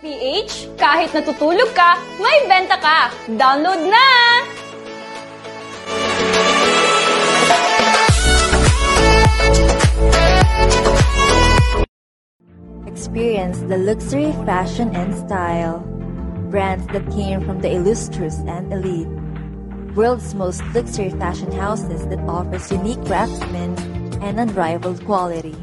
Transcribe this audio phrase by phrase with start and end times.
[0.00, 3.08] PH, kahit natutulog ka, may benta ka.
[3.34, 4.08] Download na!
[12.84, 15.80] Experience the luxury, fashion, and style.
[16.52, 19.08] Brands that came from the illustrious and elite.
[19.96, 23.76] World's most luxury fashion houses that offers unique craftsmen
[24.22, 25.56] and unrivaled quality.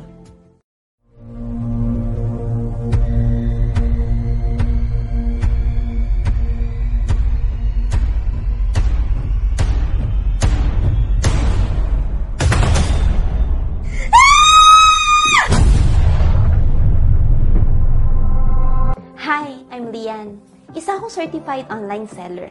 [21.06, 22.50] Akong certified online seller.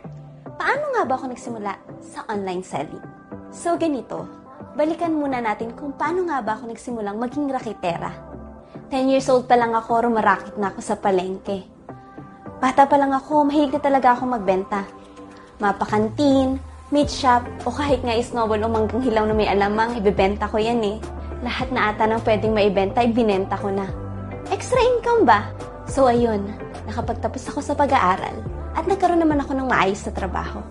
[0.55, 3.03] Paano nga ba ako nagsimula sa online selling?
[3.51, 4.31] So, ganito.
[4.79, 8.15] Balikan muna natin kung paano nga ba ako nagsimulang maging rakitera.
[8.95, 11.67] 10 years old pa lang ako, rumarakit na ako sa palengke.
[12.63, 14.87] Bata pa lang ako, mahilig na talaga ako magbenta.
[15.59, 16.55] Mapakantin,
[16.95, 20.79] meat shop, o kahit nga isnowball o manggang hilaw na may alamang, ibebenta ko yan
[20.79, 21.03] eh.
[21.43, 23.91] Lahat na ata ng pwedeng maibenta, ibinenta ko na.
[24.55, 25.43] Extra income ba?
[25.91, 26.64] So ayun,
[26.95, 28.39] nakapagtapos ako sa pag-aaral
[28.79, 30.63] at nagkaroon naman ako ng maayos na trabaho.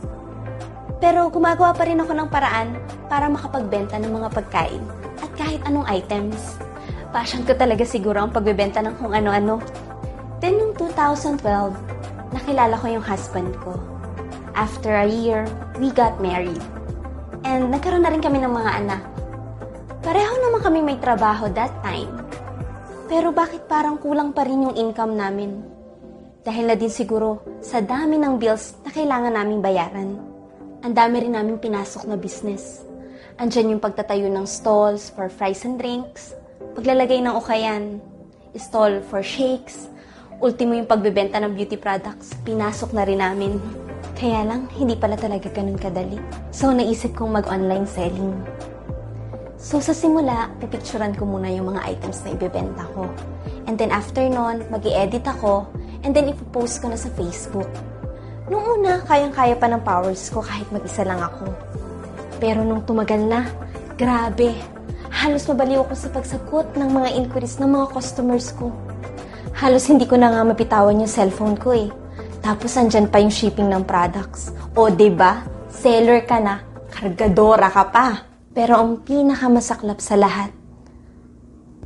[1.03, 2.79] Pero gumagawa pa rin ako ng paraan
[3.11, 4.79] para makapagbenta ng mga pagkain
[5.19, 6.55] at kahit anong items.
[7.11, 9.59] Passion ko talaga siguro ang pagbebenta ng kung ano-ano.
[10.39, 11.44] Then noong 2012,
[12.31, 13.75] nakilala ko yung husband ko.
[14.55, 15.44] After a year,
[15.75, 16.63] we got married.
[17.44, 19.01] And nagkaroon na rin kami ng mga anak.
[19.99, 22.16] Pareho naman kami may trabaho that time.
[23.11, 25.72] Pero bakit parang kulang pa rin yung income namin?
[26.44, 30.19] Dahil na din siguro sa dami ng bills na kailangan naming bayaran.
[30.83, 32.83] Ang dami rin naming pinasok na business.
[33.39, 36.35] Andyan yung pagtatayo ng stalls for fries and drinks,
[36.75, 38.03] paglalagay ng ukayan,
[38.59, 39.88] stall for shakes,
[40.44, 43.57] ultimo yung pagbebenta ng beauty products, pinasok na rin namin.
[44.19, 46.19] Kaya lang, hindi pala talaga ganun kadali.
[46.52, 48.35] So, naisip kong mag-online selling.
[49.63, 53.07] So sa simula, pipicturan ko muna yung mga items na ibebenta ko.
[53.63, 55.63] And then after nun, mag edit ako,
[56.03, 57.68] and then ipopost ko na sa Facebook.
[58.52, 61.47] Nung una, kayang-kaya pa ng powers ko kahit mag-isa lang ako.
[62.44, 63.47] Pero nung tumagal na,
[63.96, 64.52] grabe,
[65.08, 68.75] halos mabaliw ako sa pagsagot ng mga inquiries ng mga customers ko.
[69.56, 71.88] Halos hindi ko na nga mapitawan yung cellphone ko eh.
[72.44, 74.52] Tapos andyan pa yung shipping ng products.
[74.75, 75.31] O, ba diba?
[75.72, 76.59] Seller ka na,
[76.92, 78.28] kargadora ka pa.
[78.52, 80.52] Pero ang pinakamasaklap sa lahat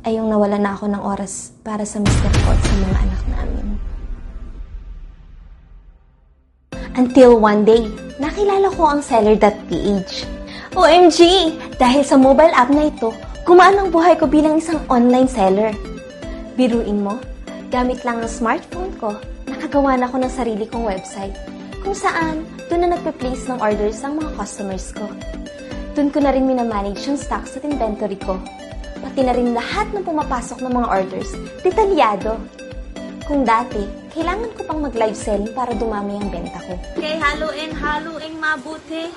[0.02, 3.67] ay yung nawala na ako ng oras para sa ko at sa mga anak namin.
[6.98, 7.86] Until one day,
[8.18, 10.26] nakilala ko ang seller.ph.
[10.74, 11.20] OMG!
[11.78, 13.14] Dahil sa mobile app na ito,
[13.46, 15.70] gumaan ang buhay ko bilang isang online seller.
[16.58, 17.22] Biruin mo,
[17.70, 19.14] gamit lang ang smartphone ko,
[19.46, 21.38] nakagawa na ako ng sarili kong website
[21.86, 25.06] kung saan doon na nagpe-place ng orders ang mga customers ko.
[25.94, 28.42] Doon ko na rin minamanage yung stocks at inventory ko.
[28.98, 31.30] Pati na rin lahat ng pumapasok ng mga orders,
[31.62, 32.42] detalyado.
[33.28, 36.72] Kung dati, kailangan ko pang mag-live selling para dumami ang benta ko.
[36.96, 39.12] Okay, haluin, haluin mabuti.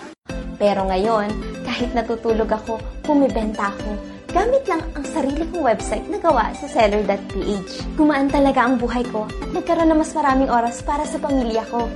[0.59, 1.31] Pero ngayon,
[1.63, 2.75] kahit natutulog ako,
[3.07, 3.95] pumibenta ako.
[4.35, 7.95] Gamit lang ang sarili kong website na gawa sa seller.ph.
[7.95, 11.87] Gumaan talaga ang buhay ko at nagkaroon na mas maraming oras para sa pamilya ko.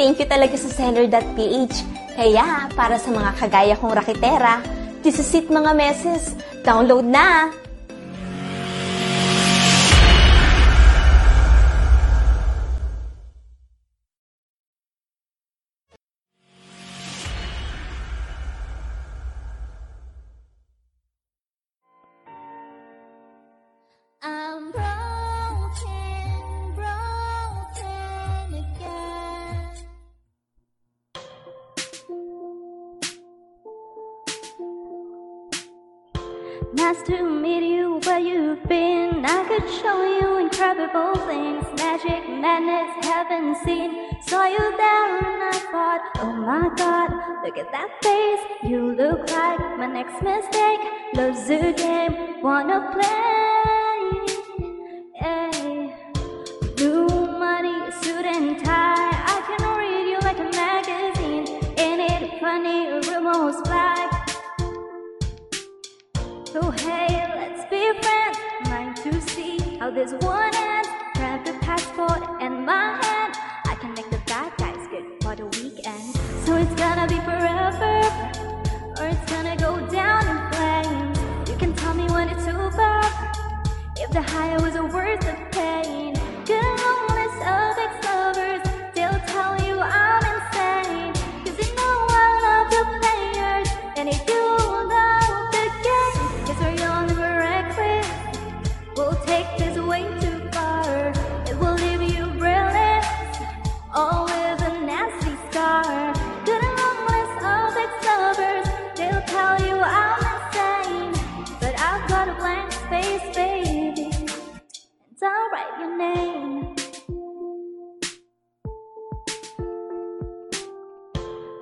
[0.00, 1.76] Thank you talaga sa seller.ph.
[2.16, 4.64] Kaya, para sa mga kagaya kong rakitera,
[5.04, 6.32] this is it mga meses.
[6.64, 7.52] Download na!
[46.42, 47.10] My god,
[47.44, 48.70] look at that face.
[48.70, 50.80] You look like my next mistake.
[51.14, 54.12] Loves the game, wanna play.
[55.14, 55.94] Hey.
[56.76, 57.06] Blue
[57.38, 59.12] money, suit and tie.
[59.34, 61.46] I can read you like a magazine.
[61.78, 62.90] Ain't it funny?
[62.90, 64.28] Almost black.
[66.52, 67.08] So oh, hey,
[67.38, 68.38] let's be friends.
[68.68, 70.88] Mind to see how this one ends.
[71.14, 73.01] Grab the passport and my
[84.12, 86.12] the higher was a worth of pain,
[86.44, 87.71] good loneliness oh,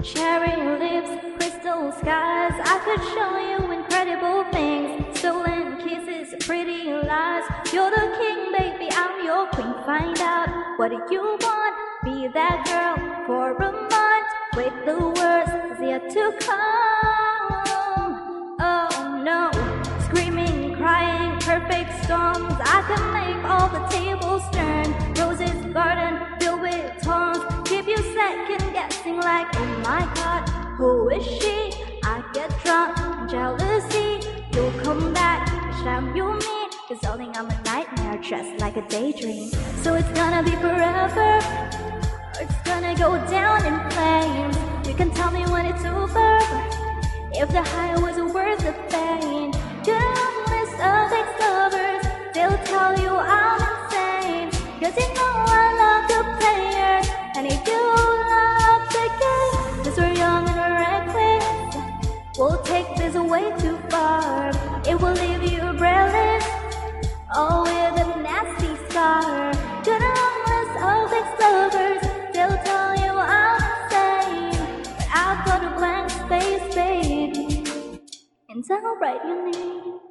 [0.03, 2.55] Cherry lips, crystal skies.
[2.65, 5.19] I could show you incredible things.
[5.19, 7.45] Stolen kisses, pretty lies.
[7.71, 8.89] You're the king, baby.
[8.93, 9.75] I'm your queen.
[9.85, 11.75] Find out what you want.
[12.03, 14.27] Be that girl for a month.
[14.57, 16.57] With the worst yet to come.
[18.59, 19.51] Oh no,
[20.07, 22.55] screaming, crying, perfect storms.
[22.59, 24.87] I can make all the tables turn.
[25.15, 26.10] Roses garden
[29.41, 31.73] like, oh my god, who is she?
[32.05, 34.21] I get drunk, jealousy.
[34.53, 36.71] You'll come back, each time you meet.
[36.89, 39.49] Cause only I'm a nightmare dressed like a daydream.
[39.83, 41.33] So it's gonna be forever.
[42.37, 44.57] or It's gonna go down in flames.
[44.87, 46.33] You can tell me when it's over.
[47.33, 49.53] If the high was worth the pain,
[49.91, 52.05] countless of ex-lovers,
[52.35, 54.49] they'll tell you I'm insane.
[54.81, 57.07] Cause you know I love the players,
[57.37, 58.60] and if you love
[59.19, 61.77] game, cause we're young and reckless,
[62.39, 64.51] we'll take this way too far.
[64.89, 66.45] It will leave you breathless,
[67.35, 69.53] oh with a nasty scar.
[69.85, 72.03] Countless of ex-lovers,
[72.35, 74.53] they'll tell you I'm insane.
[74.99, 77.65] But I've got a blank space, baby.
[78.51, 80.10] And I'll write your name.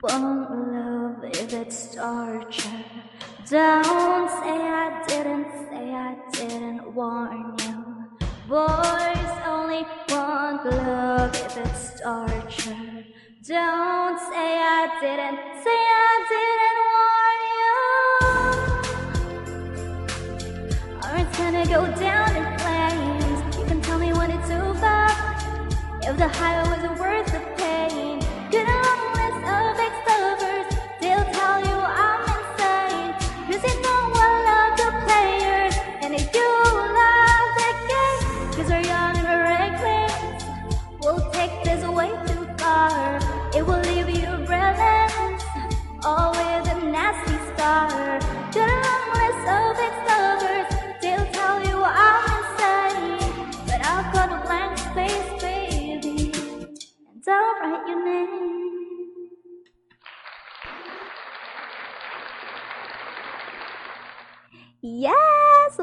[0.00, 2.84] Won't love if it's torture.
[3.50, 7.84] Don't say I didn't, say I didn't warn you.
[8.48, 13.04] Boys only want love if it's torture.
[13.42, 17.78] Don't say I didn't, say I didn't warn you.
[21.02, 23.56] Or it's gonna go down in flames.
[23.58, 25.08] You can tell me when it's over.
[26.02, 27.27] If the high wasn't worth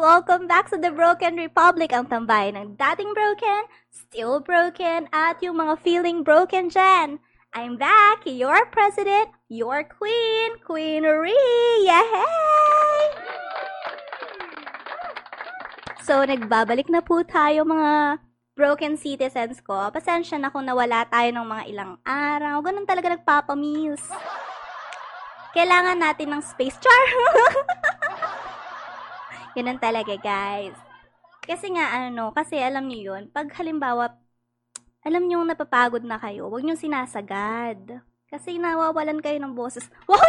[0.06, 5.57] Welcome back sa The Broken Republic, ang tambayan ng dating broken, still broken, at yung
[5.57, 7.18] mga feeling broken dyan.
[7.57, 11.90] I'm back, your president, your queen, Queen Ree!
[11.90, 13.02] Yay!
[16.06, 18.22] So, nagbabalik na po tayo mga
[18.54, 19.90] broken citizens ko.
[19.90, 22.62] Pasensya na kung nawala tayo ng mga ilang araw.
[22.62, 24.06] Ganun talaga nagpapamiss.
[25.58, 26.78] Kailangan natin ng space.
[26.86, 27.10] Char!
[29.56, 30.75] Ganun talaga, guys.
[31.48, 34.20] Kasi nga, ano, kasi alam niyo yun, pag halimbawa,
[35.06, 38.03] alam niyo napapagod na kayo, huwag niyo sinasagad.
[38.27, 39.88] Kasi nawawalan kayo ng boses.
[40.12, 40.20] Wow!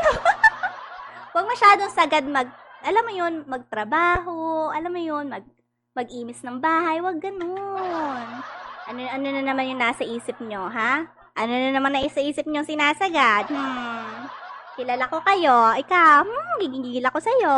[1.35, 2.49] Huwag masyadong sagad mag,
[2.81, 5.45] alam mo yun, magtrabaho, alam mo yun, mag,
[5.93, 8.25] mag-imis ng bahay, wag ganun.
[8.87, 11.05] Ano, ano na naman yung nasa isip nyo, ha?
[11.37, 13.53] Ano na naman na sa isip nyo sinasagad?
[13.53, 14.31] Hmm.
[14.81, 15.77] Kilala ko kayo.
[15.77, 17.57] Ikaw, hmm, gigigil ako sa'yo.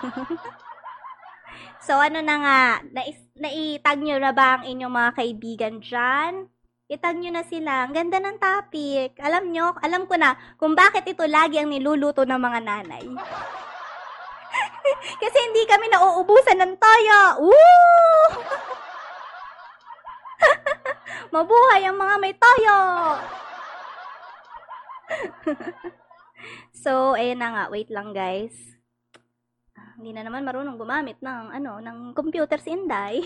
[1.86, 2.58] so, ano na nga,
[2.92, 6.48] nais, naitag nyo na ba ang inyong mga kaibigan dyan?
[6.90, 7.86] Itag nyo na sila.
[7.86, 9.14] Ang ganda ng topic.
[9.22, 13.06] Alam nyo, alam ko na kung bakit ito lagi ang niluluto ng mga nanay.
[15.22, 17.46] Kasi hindi kami nauubusan ng toyo.
[17.46, 18.26] Woo!
[21.34, 22.78] Mabuhay ang mga may toyo!
[26.82, 27.64] so, ayun na nga.
[27.70, 28.79] Wait lang, guys.
[30.00, 33.20] Hindi na naman marunong gumamit ng, ano, ng computer si Inday.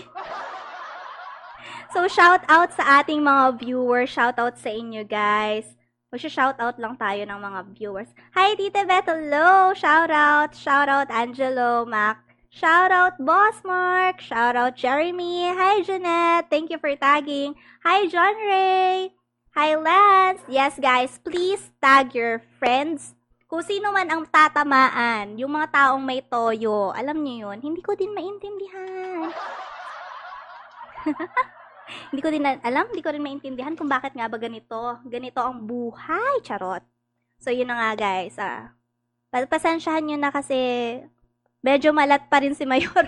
[1.95, 4.11] so, shout out sa ating mga viewers.
[4.11, 5.71] Shout out sa inyo, guys.
[6.11, 8.11] Mag-shout out lang tayo ng mga viewers.
[8.35, 9.07] Hi, Tita Beth.
[9.07, 9.71] Hello.
[9.71, 10.51] Shout out.
[10.51, 12.19] Shout out, Angelo, Mac.
[12.51, 14.19] Shout out, Boss Mark.
[14.19, 15.47] Shout out, Jeremy.
[15.55, 16.51] Hi, Jeanette.
[16.51, 17.55] Thank you for tagging.
[17.87, 19.15] Hi, John Ray.
[19.55, 20.43] Hi, Lance.
[20.51, 23.15] Yes, guys, please tag your friends.
[23.55, 27.95] Kung sino man ang tatamaan, yung mga taong may toyo, alam niyo yun, hindi ko
[27.95, 29.31] din maintindihan.
[32.11, 34.99] hindi ko din alam, hindi ko rin maintindihan kung bakit nga ba ganito.
[35.07, 36.83] Ganito ang buhay, charot.
[37.39, 38.35] So, yun na nga, guys.
[38.35, 38.75] Ah.
[39.31, 40.59] Pa- Pasensyahan nyo na kasi
[41.63, 43.07] medyo malat pa rin si Mayor.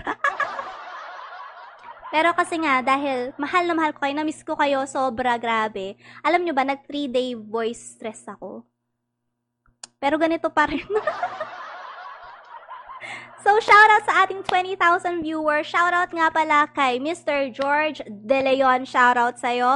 [2.16, 6.00] Pero kasi nga, dahil mahal na mahal ko kayo, na-miss ko kayo, sobra grabe.
[6.24, 8.64] Alam nyo ba, nag 3-day voice stress ako.
[9.98, 10.86] Pero ganito pa rin.
[13.38, 15.64] So, shoutout sa ating 20,000 viewers.
[15.64, 17.48] Shoutout nga pala kay Mr.
[17.48, 18.82] George De Leon.
[18.82, 19.72] Shoutout sa'yo.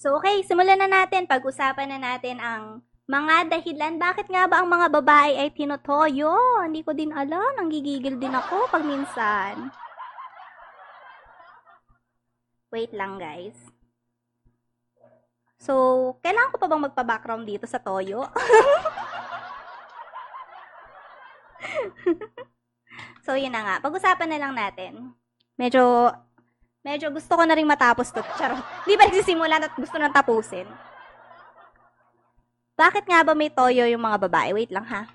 [0.00, 1.30] So, okay, simulan na natin.
[1.30, 4.00] Pag-usapan na natin ang mga dahilan.
[4.00, 6.64] Bakit nga ba ang mga babae ay tinotoyo?
[6.64, 7.60] Hindi ko din alam.
[7.60, 9.68] Nanggigigil din ako pag minsan.
[12.72, 13.81] Wait lang, guys.
[15.62, 18.26] So, kailangan ko pa bang magpa-background dito sa toyo?
[23.22, 23.78] so, yun na nga.
[23.78, 25.14] Pag-usapan na lang natin.
[25.54, 26.10] Medyo,
[26.82, 28.18] medyo gusto ko na rin matapos to.
[28.34, 28.58] Charot.
[28.90, 30.66] Di ba nagsisimulan at gusto nang tapusin?
[32.74, 34.50] Bakit nga ba may toyo yung mga babae?
[34.58, 35.06] Wait lang ha.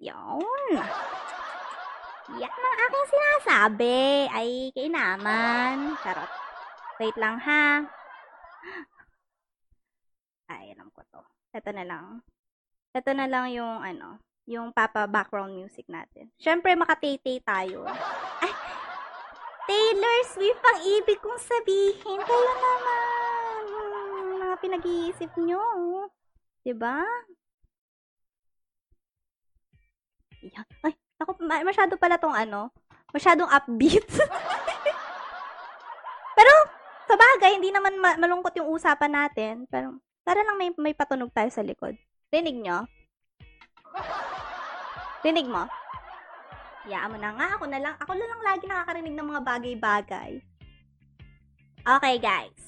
[0.00, 0.80] Yun.
[2.34, 3.98] Yan ang aking sinasabi.
[4.30, 5.94] Ay, kainaman.
[6.02, 6.30] Charot.
[6.98, 7.86] Wait lang ha.
[10.50, 11.22] Ay, alam ko to.
[11.54, 12.26] Ito na lang.
[12.94, 16.30] Ito na lang yung ano, yung papa background music natin.
[16.38, 17.86] Siyempre, makatay tayo.
[18.42, 18.52] Ay,
[19.64, 22.18] Taylor Swift ang ibig kong sabihin.
[22.20, 23.60] Kayo naman.
[23.64, 25.62] Hmm, mga pinag-iisip nyo.
[26.60, 27.00] 'Di ba?
[30.44, 30.68] Yan.
[30.84, 30.92] Ay,
[31.24, 32.68] ako, ma- masyado pala tong ano,
[33.10, 34.04] masyadong upbeat.
[36.38, 36.52] Pero,
[37.08, 39.64] sa bagay, hindi naman ma- malungkot yung usapan natin.
[39.72, 41.96] Pero, para lang may, may patunog tayo sa likod.
[42.28, 42.84] Rinig nyo?
[45.24, 45.64] Rinig mo?
[46.84, 47.46] Yaan mo na nga.
[47.56, 47.94] Ako na lang.
[47.96, 50.30] Ako na lang lagi nakakarinig ng mga bagay-bagay.
[51.84, 52.60] Okay, guys.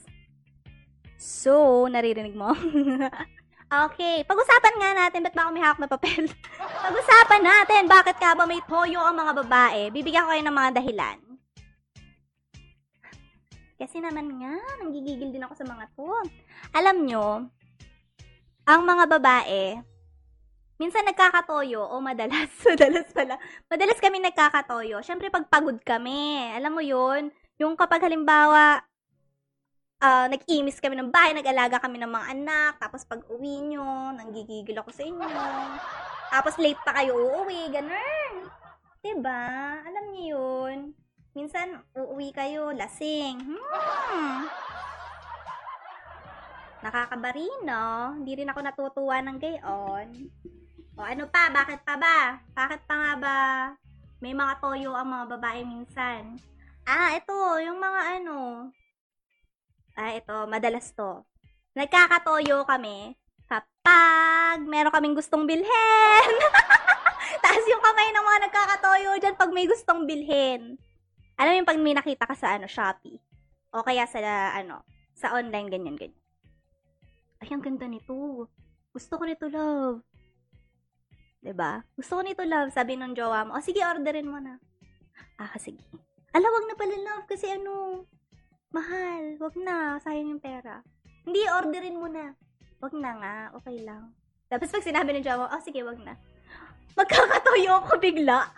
[1.20, 2.52] So, naririnig mo?
[3.70, 4.22] okay.
[4.26, 5.20] Pag-usapan nga natin.
[5.26, 6.24] Ba't ba ako may hawak na papel?
[6.86, 7.82] Pag-usapan natin.
[7.90, 9.82] Bakit ka ba may toyo ang mga babae?
[9.90, 11.18] Bibigyan ko kayo ng mga dahilan.
[13.76, 16.08] Kasi naman nga, nanggigigil din ako sa mga to.
[16.72, 17.44] Alam nyo,
[18.64, 19.76] ang mga babae,
[20.80, 23.36] minsan nagkakatoyo o madalas, madalas pala,
[23.68, 25.04] madalas kami nagkakatoyo.
[25.04, 27.28] Siyempre, pag pagod kami, alam mo yun,
[27.60, 28.80] yung kapag halimbawa,
[30.02, 34.76] ah nag-imis kami ng bahay, nag-alaga kami ng mga anak, tapos pag uwi nyo, nanggigigil
[34.80, 35.28] ako sa inyo.
[36.32, 38.50] Tapos late pa kayo uuwi, ganun.
[39.00, 39.44] Diba?
[39.86, 40.78] Alam niyo yun.
[41.36, 43.38] Minsan, uuwi kayo, lasing.
[43.38, 44.48] Hmm.
[46.82, 48.16] Nakakabarino.
[48.20, 50.06] Hindi rin ako natutuwa ng gayon.
[50.96, 51.52] O ano pa?
[51.52, 52.40] Bakit pa ba?
[52.56, 53.36] Bakit pa nga ba
[54.24, 56.40] may mga toyo ang mga babae minsan?
[56.88, 57.36] Ah, ito.
[57.60, 58.70] Yung mga ano.
[59.96, 60.36] Ah, ito.
[60.44, 61.24] Madalas to.
[61.72, 63.16] Nagkakatoyo kami
[63.48, 66.32] kapag meron kaming gustong bilhin.
[67.44, 70.76] Taas yung kamay ng mga nagkakatoyo dyan pag may gustong bilhin.
[71.40, 73.20] Alam mo yung pag may nakita ka sa ano, Shopee.
[73.72, 74.20] O kaya sa
[74.56, 74.84] ano,
[75.16, 76.24] sa online, ganyan, ganyan.
[77.40, 78.48] Ay, ang ganda nito.
[78.92, 80.00] Gusto ko nito, love.
[81.44, 81.84] 'Di ba?
[81.92, 82.72] Gusto ko nito, love.
[82.72, 84.56] Sabi nung jowa mo, o sige, orderin mo na.
[85.36, 85.84] Ah, sige.
[86.32, 87.28] Ala, wag na pala, love.
[87.28, 88.04] Kasi ano,
[88.76, 89.22] mahal.
[89.40, 89.96] Wag na.
[90.04, 90.84] Sayang yung pera.
[91.24, 92.36] Hindi, orderin mo na.
[92.84, 93.36] Wag na nga.
[93.60, 94.12] Okay lang.
[94.52, 96.12] Tapos pag sinabi ng jowa mo, oh, sige, wag na.
[96.92, 98.44] Magkakatoyo ako bigla.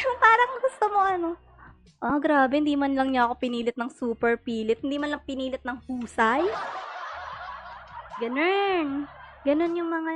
[0.00, 1.30] yung parang gusto mo ano,
[2.00, 4.80] Ah, grabe, hindi man lang niya ako pinilit ng super pilit.
[4.80, 6.40] Hindi man lang pinilit ng husay.
[8.24, 9.04] Ganun.
[9.44, 10.12] Ganun yung mga,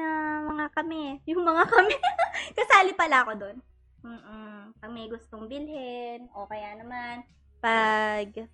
[0.49, 1.21] mga kami.
[1.29, 1.93] Yung mga kami.
[2.57, 3.57] Kasali pala ako doon.
[4.05, 7.25] Mm Pag may gustong bilhin, o kaya naman,
[7.65, 8.45] pag...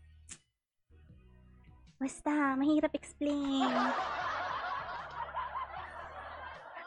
[2.01, 3.67] Basta, mahirap explain.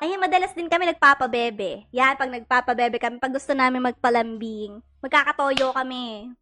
[0.01, 1.85] Ayun, madalas din kami nagpapabebe.
[1.93, 6.33] Yan, pag nagpapabebe kami, pag gusto namin magpalambing, magkakatoyo kami.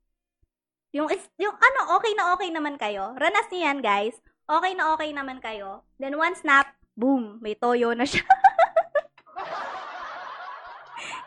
[0.93, 3.17] Yung, is, yung ano, okay na okay naman kayo.
[3.17, 4.15] Ranas niyo yan, guys.
[4.45, 5.83] Okay na okay naman kayo.
[5.97, 8.23] Then one snap, boom, may toyo na siya.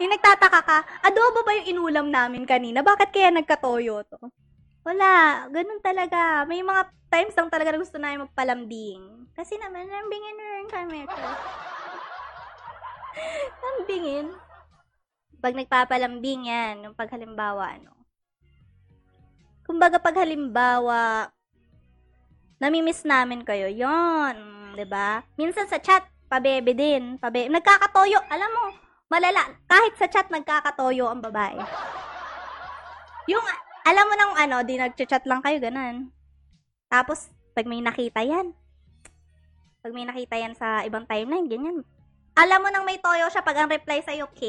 [0.02, 2.82] yung nagtataka ka, adobo ba yung inulam namin kanina?
[2.82, 4.18] Bakit kaya nagkatoyo to?
[4.84, 6.44] Wala, ganun talaga.
[6.44, 9.00] May mga times lang talaga na gusto namin magpalambing.
[9.32, 11.00] Kasi naman, lambingin na rin kami.
[13.64, 14.26] lambingin.
[15.40, 17.92] Pag nagpapalambing yan, yung pag halimbawa, ano,
[19.64, 21.32] kumbaga pag halimbawa,
[22.60, 25.22] namimiss namin kayo, yon 'di ba?
[25.38, 27.48] Minsan sa chat, pabebe din, pabebe.
[27.48, 28.64] Nagkakatoyo, alam mo,
[29.14, 31.62] malala, kahit sa chat nagkakatoyo ang babae.
[33.30, 33.47] Yung,
[33.87, 36.11] alam mo nang ano, di nagchat lang kayo, ganun.
[36.90, 38.50] Tapos, pag may nakita yan,
[39.78, 41.87] pag may nakita yan sa ibang timeline, ganyan.
[42.35, 44.42] Alam mo nang may toyo siya pag ang reply sa'yo, K.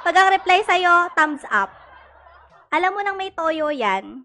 [0.00, 1.68] Pag ang reply sa'yo, thumbs up.
[2.72, 4.24] Alam mo nang may toyo yan,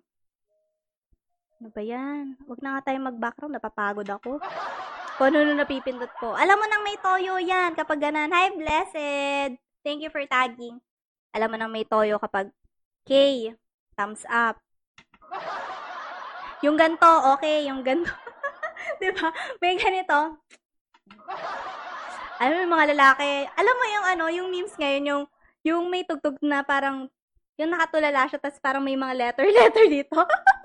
[1.60, 2.40] Ano ba yan?
[2.48, 4.40] Huwag na nga tayo mag-background, napapagod ako.
[5.20, 6.32] Kung ano na napipindot ko.
[6.32, 8.32] Alam mo nang may toyo yan kapag ganan.
[8.32, 9.60] Hi, Blessed!
[9.84, 10.80] Thank you for tagging.
[11.36, 12.48] Alam mo nang may toyo kapag
[13.04, 13.12] K,
[14.00, 14.56] thumbs up.
[16.64, 17.68] Yung ganto, okay.
[17.68, 18.16] Yung ganto.
[19.04, 19.28] di ba?
[19.60, 20.40] May ganito.
[22.40, 25.24] Alam mo yung mga lalaki, alam mo yung ano, yung memes ngayon, yung,
[25.68, 27.12] yung may tugtog na parang,
[27.60, 30.16] yung nakatulala siya, tapos parang may mga letter-letter dito.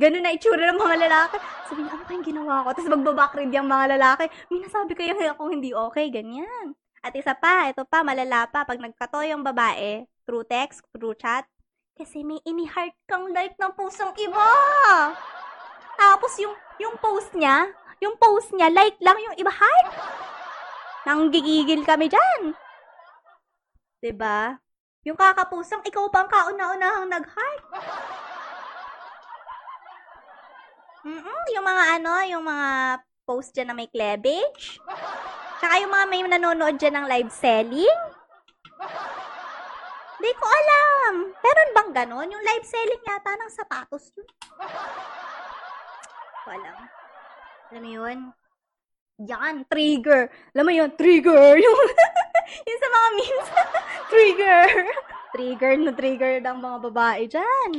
[0.00, 1.36] Ganun na itsura ng mga lalaki.
[1.68, 2.68] Sabi niya, ano kayong ginawa ko?
[2.76, 4.24] Tapos magbabackread yung mga lalaki.
[4.48, 6.76] May nasabi kayo ako hindi okay, ganyan.
[7.06, 11.46] At isa pa, ito pa, malala pa, pag nagkato yung babae, through text, through chat,
[11.94, 14.48] kasi may ini-heart kang like ng pusong iba.
[15.96, 16.52] Tapos yung,
[16.82, 17.70] yung post niya,
[18.02, 19.88] yung post niya, like lang yung iba heart.
[21.06, 22.52] Nanggigigil kami dyan.
[24.18, 24.58] ba?
[25.06, 27.62] Yung kakapusang, ikaw pa ang kauna-unahang nag-heart.
[31.06, 32.68] Mm yung mga ano, yung mga
[33.22, 34.82] post dyan na may cleavage.
[35.62, 38.00] Tsaka yung mga may nanonood dyan ng live selling.
[40.16, 41.12] Hindi ko alam.
[41.30, 42.32] Meron bang ganon?
[42.34, 44.26] Yung live selling yata ng sapatos yun.
[46.42, 46.76] Ko alam.
[47.70, 48.18] Alam mo yun?
[49.22, 50.28] Yan, trigger.
[50.52, 51.56] Alam mo yun, trigger.
[51.66, 51.78] Yung,
[52.46, 53.48] yung sa mga memes.
[54.12, 54.66] trigger.
[55.34, 57.70] Trigger na trigger ng mga babae dyan.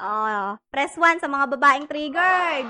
[0.00, 2.68] Oh, press 1 sa mga babaeng triggered.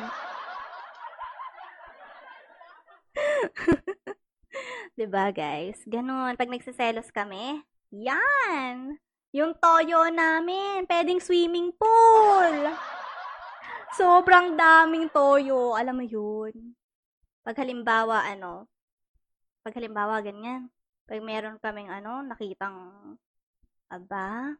[4.99, 5.79] 'Di ba, guys?
[5.87, 6.35] Ganun.
[6.35, 7.63] Pag nagsiselos kami,
[7.95, 8.99] yan.
[9.31, 12.75] Yung toyo namin, pwedeng swimming pool.
[13.95, 15.79] Sobrang daming toyo.
[15.79, 16.75] Alam mo yun.
[17.47, 18.67] Pag halimbawa, ano,
[19.63, 20.67] pag halimbawa, ganyan.
[21.07, 22.75] Pag meron kaming, ano, nakitang,
[23.87, 24.59] aba,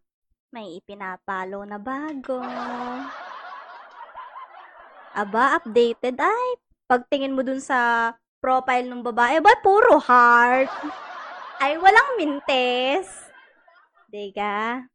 [0.51, 2.43] may ipinapalo na bago.
[5.15, 6.19] Aba, updated.
[6.19, 6.47] Ay,
[6.91, 8.11] pagtingin mo dun sa
[8.43, 10.71] profile ng babae, ba, puro heart.
[11.63, 13.07] Ay, walang mintes.
[14.11, 14.87] Diga?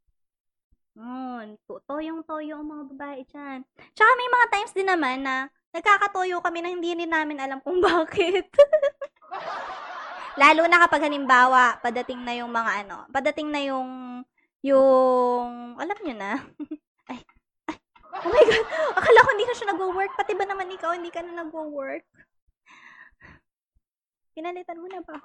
[0.96, 3.60] Hmm, toyong-toyo ang mga babae dyan.
[3.96, 7.84] Tsaka may mga times din naman na nagkakatoyo kami na hindi rin namin alam kung
[7.86, 8.48] bakit.
[10.36, 14.24] Lalo na kapag halimbawa, padating na yung mga ano, padating na yung
[14.66, 16.34] yung, alam nyo na.
[17.14, 17.20] ay,
[17.70, 17.78] ay,
[18.26, 18.66] oh my God.
[18.98, 20.12] Akala ko hindi na siya nagwo-work.
[20.18, 22.06] Pati ba naman ikaw, hindi ka na nagwo-work?
[24.34, 25.16] Pinalitan mo na ba?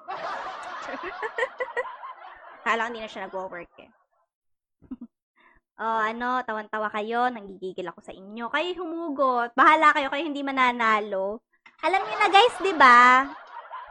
[2.61, 3.91] Akala ko hindi na siya nagwo-work eh.
[5.81, 8.47] oh, ano, tawan-tawa kayo, nanggigigil ako sa inyo.
[8.53, 9.57] Kayo humugot.
[9.57, 11.41] Bahala kayo, kayo hindi mananalo.
[11.81, 13.25] Alam niyo na guys, 'di ba?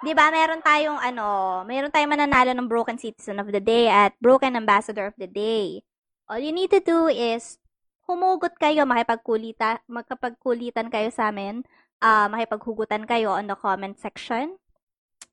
[0.01, 4.17] 'Di ba, meron tayong ano, meron tayong mananalo ng Broken Citizen of the Day at
[4.17, 5.85] Broken Ambassador of the Day.
[6.25, 7.61] All you need to do is
[8.09, 11.69] humugot kayo, makipagkulita, magkapagkulitan kayo sa amin,
[12.01, 14.57] uh, makipaghugutan kayo on the comment section.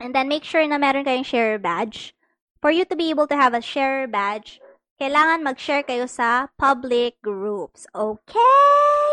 [0.03, 2.13] And then make sure na meron kayong share badge.
[2.59, 4.59] For you to be able to have a share badge,
[4.99, 7.87] kailangan mag-share kayo sa public groups.
[7.95, 9.07] Okay?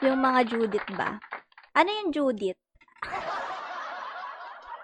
[0.00, 1.20] Yung mga Judith ba?
[1.70, 2.58] Ano yung Judith?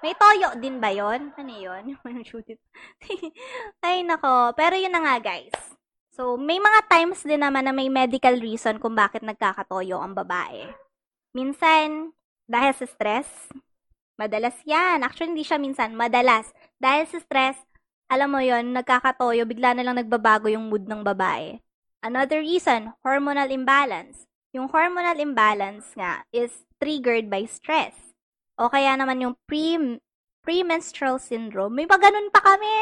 [0.06, 1.34] May toyo din ba yon?
[1.34, 1.82] Ano yun?
[2.06, 2.62] Yung Judith.
[3.84, 4.54] Ay, nako.
[4.54, 5.56] Pero yun na nga, guys.
[6.14, 10.70] So, may mga times din naman na may medical reason kung bakit nagkakatoyo ang babae.
[11.34, 12.14] Minsan,
[12.46, 13.50] dahil sa stress.
[14.14, 15.02] Madalas yan.
[15.02, 15.92] Actually, hindi siya minsan.
[15.98, 16.54] Madalas.
[16.78, 17.58] Dahil sa stress,
[18.06, 21.58] alam mo yon nagkakatoyo, bigla na lang nagbabago yung mood ng babae.
[21.98, 24.30] Another reason, hormonal imbalance.
[24.56, 28.16] Yung hormonal imbalance nga is triggered by stress.
[28.56, 30.00] O kaya naman yung pre
[30.40, 31.76] premenstrual syndrome.
[31.76, 32.72] May ba ganun pa kami?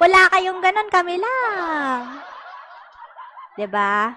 [0.00, 2.24] Wala kayong ganun, kami lang.
[3.60, 4.16] 'Di ba?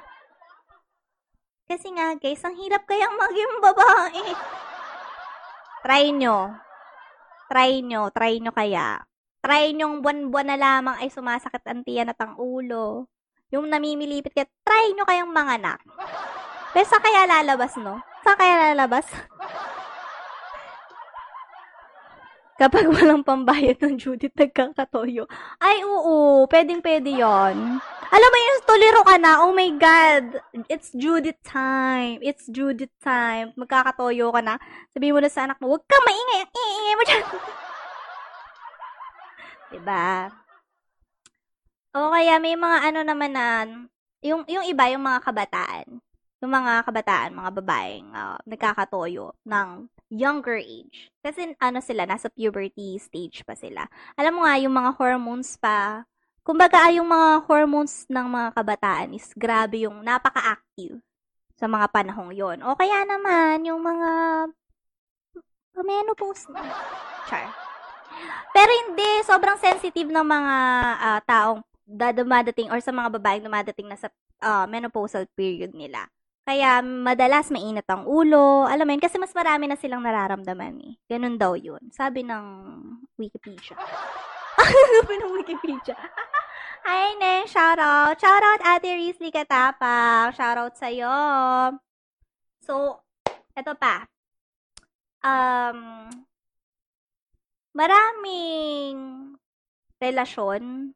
[1.68, 4.26] Kasi nga, guys, ang hirap kayang maging babae.
[5.84, 6.56] Try nyo.
[7.52, 8.10] Try nyo.
[8.16, 9.04] Try nyo kaya.
[9.44, 13.06] Try nyo buwan-buwan na lamang ay sumasakit ang tiyan at ang ulo.
[13.50, 15.82] Yung namimilipit ka, try nyo kayang manganak.
[16.70, 17.98] Pero saan kaya lalabas, no?
[18.22, 19.10] Saan kaya lalabas?
[22.60, 25.24] Kapag walang pambayad ng Judith nagkakatoyo.
[25.64, 26.44] Ay, oo.
[26.44, 27.80] Pwedeng pwede yon.
[28.10, 29.48] Alam mo yun, tolero ka na.
[29.48, 30.44] Oh my God.
[30.68, 32.20] It's Judith time.
[32.20, 33.56] It's Judith time.
[33.56, 34.60] Magkakatoyo ka na.
[34.92, 36.44] Sabihin mo na sa anak mo, huwag kang maingay.
[36.52, 37.24] Iingay mo dyan.
[39.72, 40.28] diba?
[41.90, 43.66] O kaya may mga ano naman na,
[44.22, 45.88] yung, yung iba, yung mga kabataan.
[46.40, 51.12] Yung mga kabataan, mga babaeng uh, nagkakatoyo ng younger age.
[51.20, 53.90] Kasi ano sila, nasa puberty stage pa sila.
[54.16, 56.06] Alam mo nga, yung mga hormones pa,
[56.46, 61.02] kumbaga ay yung mga hormones ng mga kabataan is grabe yung napaka-active
[61.60, 62.64] sa mga panahong yon.
[62.64, 64.10] O kaya naman, yung mga
[65.80, 66.64] menopause na.
[67.28, 67.52] Char.
[68.52, 70.56] Pero hindi, sobrang sensitive ng mga
[71.00, 74.14] ah, taong dumadating or sa mga babaeng dumadating na sa
[74.46, 76.06] ah, menopausal period nila.
[76.50, 78.66] Kaya madalas mainit ang ulo.
[78.66, 80.94] Alam mo yun, kasi mas marami na silang nararamdaman eh.
[81.06, 81.94] Ganun daw yun.
[81.94, 82.46] Sabi ng
[83.22, 83.78] Wikipedia.
[84.98, 85.94] Sabi ng Wikipedia.
[86.90, 87.46] Hi, Neng.
[87.46, 88.18] Shoutout.
[88.18, 90.34] Shoutout, Ate Rizli Katapang.
[90.34, 91.14] Shoutout sa'yo.
[92.66, 92.98] So,
[93.54, 94.10] eto pa.
[95.22, 96.10] Um,
[97.78, 98.98] maraming
[100.02, 100.96] relasyon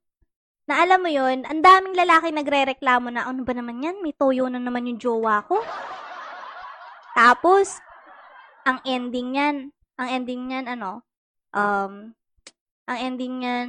[0.63, 3.99] na alam mo yun, ang daming lalaki nagre-reklamo na, ano ba naman yan?
[3.99, 5.59] May toyo na naman yung jowa ko.
[7.13, 7.83] Tapos,
[8.63, 9.57] ang ending niyan,
[9.99, 11.03] ang ending niyan, ano,
[11.51, 12.15] um,
[12.87, 13.67] ang ending niyan,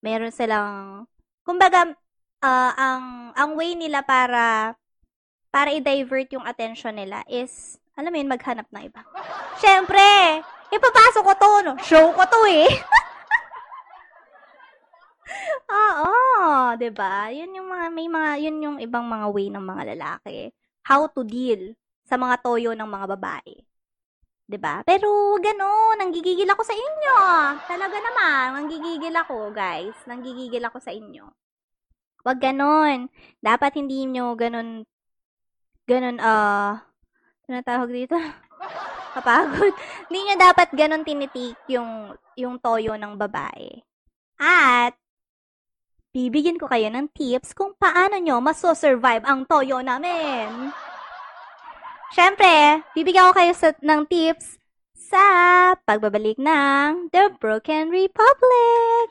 [0.00, 1.04] meron silang,
[1.44, 1.92] kumbaga,
[2.40, 4.72] ah, ang, ang way nila para,
[5.52, 9.04] para i-divert yung attention nila is, alam mo yun, maghanap ng iba.
[9.60, 10.02] Siyempre,
[10.72, 11.72] ipapasok ko to, no?
[11.84, 12.68] Show ko to eh.
[15.74, 16.14] Oo,
[16.78, 17.28] 'di ba?
[17.34, 20.54] 'Yun yung mga may mga 'yun yung ibang mga way ng mga lalaki.
[20.86, 21.74] How to deal
[22.06, 23.54] sa mga toyo ng mga babae.
[24.46, 24.84] 'Di ba?
[24.84, 25.08] Pero
[25.40, 27.16] gano'n, nanggigigil ako sa inyo.
[27.64, 29.96] Talaga naman, nanggigigil ako, guys.
[30.04, 31.24] Nanggigigil ako sa inyo.
[32.24, 33.08] Wag gano'n.
[33.40, 34.84] Dapat hindi nyo gano'n
[35.84, 36.80] gano'n ah
[37.44, 38.16] ano tawag dito?
[39.14, 39.72] Kapagod.
[40.08, 43.84] Hindi nyo dapat gano'n tinitik yung yung toyo ng babae.
[44.40, 44.96] At
[46.14, 50.70] bibigyan ko kayo ng tips kung paano nyo maso-survive ang toyo namin.
[52.14, 54.62] Siyempre, bibigyan ko kayo sa, ng tips
[54.94, 55.24] sa
[55.82, 59.10] pagbabalik ng The Broken Republic.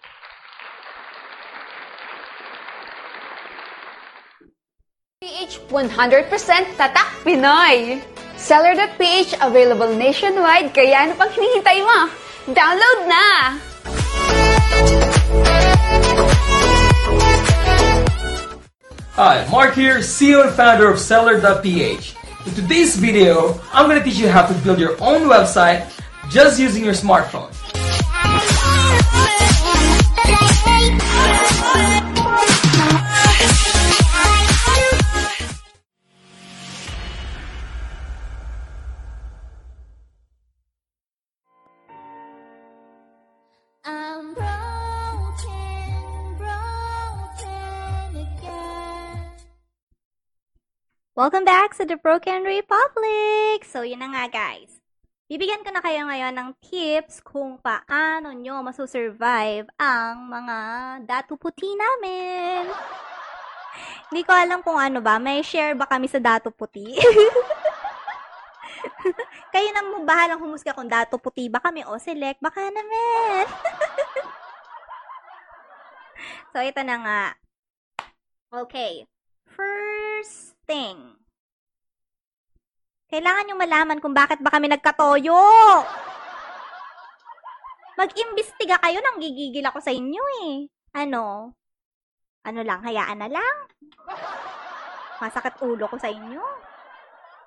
[5.20, 8.00] PH 100% tatak Pinoy.
[8.40, 12.00] Seller.ph available nationwide kaya ano pang hinihintay mo?
[12.48, 13.24] Download na!
[19.16, 22.16] Hi, Mark here, CEO and founder of Seller.ph.
[22.48, 25.86] In today's video, I'm going to teach you how to build your own website
[26.32, 27.54] just using your smartphone.
[51.14, 53.70] Welcome back to The Broken Republic!
[53.70, 54.82] So, yun na nga guys.
[55.30, 60.58] Bibigyan ko na kayo ngayon ng tips kung paano nyo masusurvive ang mga
[61.06, 62.66] datu puti namin.
[64.10, 65.22] Hindi ko alam kung ano ba.
[65.22, 66.98] May share ba kami sa datu puti?
[69.54, 72.42] kayo na mo bahalang humusga kung datu puti ba kami o select.
[72.42, 73.46] Baka naman.
[76.50, 77.22] so, ito na nga.
[78.66, 79.06] Okay.
[80.74, 81.02] First thing.
[83.14, 85.38] Kailangan nyo malaman kung bakit ba kami nagkatoyo.
[87.94, 90.66] Mag-imbestiga kayo nang gigigil ako sa inyo eh.
[90.98, 91.54] Ano?
[92.42, 93.58] Ano lang, hayaan na lang.
[95.22, 96.42] Masakit ulo ko sa inyo.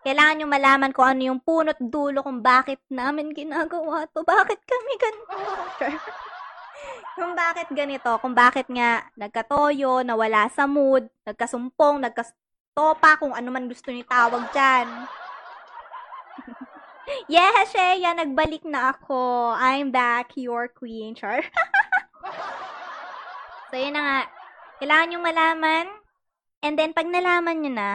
[0.07, 4.23] Kailangan nyo malaman kung ano yung punot dulo kung bakit namin ginagawa to.
[4.23, 5.35] Bakit kami ganito?
[7.19, 12.07] kung bakit ganito, kung bakit nga nagkatoyo, nawala sa mood, nagkasumpong,
[12.77, 15.09] nagkastopa, kung ano man gusto ni tawag dyan.
[17.33, 19.57] yes, Shea, nagbalik na ako.
[19.57, 21.41] I'm back, your queen, char.
[23.73, 24.21] so, yun na nga.
[24.77, 25.87] Kailangan nyo malaman.
[26.61, 27.91] And then, pag nalaman nyo na,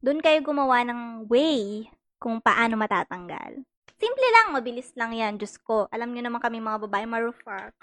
[0.00, 3.60] doon kayo gumawa ng way kung paano matatanggal.
[4.00, 5.36] Simple lang, mabilis lang yan.
[5.36, 7.76] Diyos ko, alam nyo naman kami mga babae, marufak.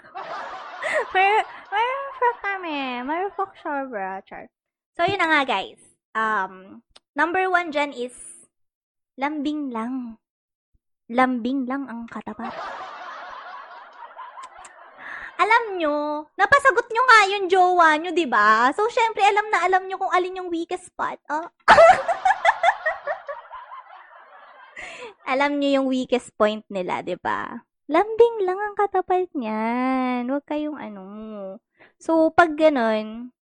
[1.14, 3.06] Mar marufak kami.
[3.06, 4.50] Marufak sobra, char.
[5.00, 5.80] So, yun na nga, guys.
[6.12, 6.84] Um,
[7.16, 8.12] number one dyan is,
[9.16, 10.20] lambing lang.
[11.08, 12.52] Lambing lang ang katapat.
[15.40, 18.68] Alam nyo, napasagot nyo nga yung jowa nyo, di ba?
[18.76, 21.16] So, syempre, alam na alam nyo kung alin yung weakest spot.
[21.32, 21.48] Oh.
[25.32, 27.64] alam nyo yung weakest point nila, di ba?
[27.88, 30.28] Lambing lang ang katapat niyan.
[30.28, 31.04] Huwag kayong ano.
[31.96, 33.32] So, pag ganun,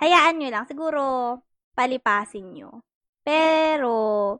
[0.00, 0.64] hayaan nyo lang.
[0.66, 1.02] Siguro,
[1.74, 2.70] palipasin nyo.
[3.24, 3.92] Pero,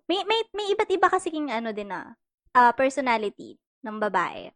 [0.07, 2.15] may, may, may iba't iba kasi king ano din na,
[2.55, 4.53] ah, personality ng babae.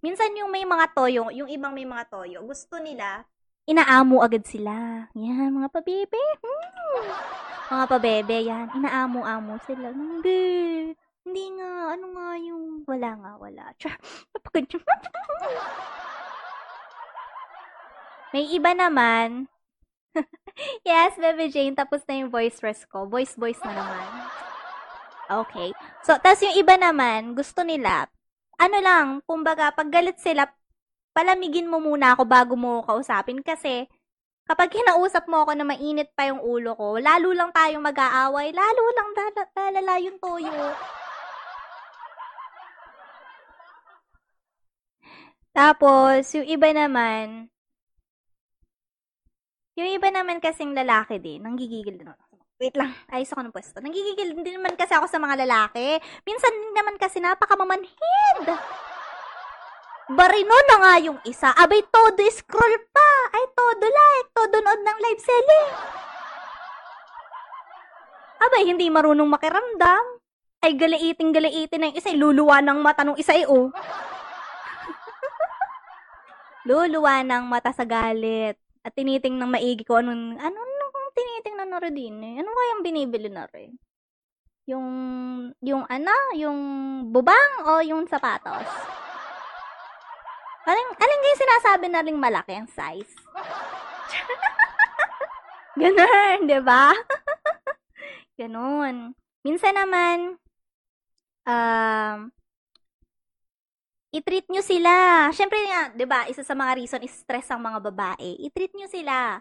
[0.00, 3.24] Minsan yung may mga toyo, yung ibang may mga toyo, gusto nila,
[3.68, 5.06] inaamo agad sila.
[5.12, 6.20] Yan, mga pabebe.
[6.40, 7.40] Hmm.
[7.70, 8.66] Mga pabebe, yan.
[8.74, 9.94] Inaamo-amo sila.
[9.94, 10.90] Hindi.
[11.22, 11.94] Hindi nga.
[11.94, 12.82] Ano nga yung...
[12.82, 13.70] Wala nga, wala.
[18.34, 19.46] May iba naman.
[20.88, 23.06] yes, Bebe Jane, tapos na yung voice rest ko.
[23.06, 24.06] Voice, voice na naman.
[25.30, 25.70] Okay.
[26.02, 28.10] So, tas yung iba naman, gusto nila,
[28.58, 30.50] ano lang, kumbaga, pag galit sila,
[31.14, 33.86] palamigin mo muna ako bago mo kausapin kasi
[34.46, 38.82] kapag kinausap mo ako na mainit pa yung ulo ko, lalo lang tayong mag-aaway, lalo
[38.94, 40.74] lang dala- lalala yung toyo.
[45.50, 47.49] Tapos, yung iba naman,
[49.80, 52.30] yung iba naman kasing lalaki din, nanggigigil din ako.
[52.60, 53.80] Wait lang, ayos ako ng pwesto.
[53.80, 55.96] Nanggigigil din naman kasi ako sa mga lalaki.
[56.28, 58.44] Minsan din naman kasi napakamamanhid.
[60.12, 61.56] Barino na nga yung isa.
[61.56, 63.10] Abay, todo scroll pa.
[63.32, 64.28] Ay, todo like.
[64.36, 65.68] Todo nood ng live selling.
[68.44, 70.04] Abay, hindi marunong makiramdam.
[70.60, 72.12] Ay, galaiting galaitin ng isa.
[72.12, 73.72] Luluwa ng mata ng isa eh, oh.
[76.68, 78.60] Luluwa ng mata sa galit.
[78.90, 82.34] At tiniting ng maigi ko anong, ano nung tinitingnan na rin din eh.
[82.42, 83.78] Ano kayang binibili na rin?
[84.66, 84.86] Yung,
[85.62, 86.58] yung ano, yung
[87.14, 88.66] bubang o yung sapatos?
[90.66, 93.14] Aling, aling yung sinasabi na ring malaki ang size?
[95.78, 96.90] Ganun, di ba?
[98.42, 99.14] Ganun.
[99.46, 100.34] Minsan naman,
[101.46, 102.34] um,
[104.10, 105.26] i-treat nyo sila.
[105.30, 108.38] Siyempre nga, di ba, isa sa mga reason is stress ang mga babae.
[108.42, 109.38] I-treat nyo sila.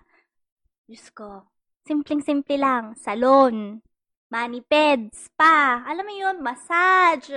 [0.86, 1.46] Diyos ko,
[1.86, 2.94] simpleng-simple lang.
[2.98, 3.82] Salon,
[4.30, 7.34] maniped, spa, alam mo yun, massage.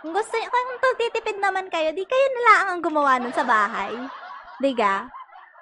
[0.00, 3.92] Kung gusto nyo, kung titipid naman kayo, di kayo nila ang gumawa nun sa bahay.
[4.60, 5.08] Diga?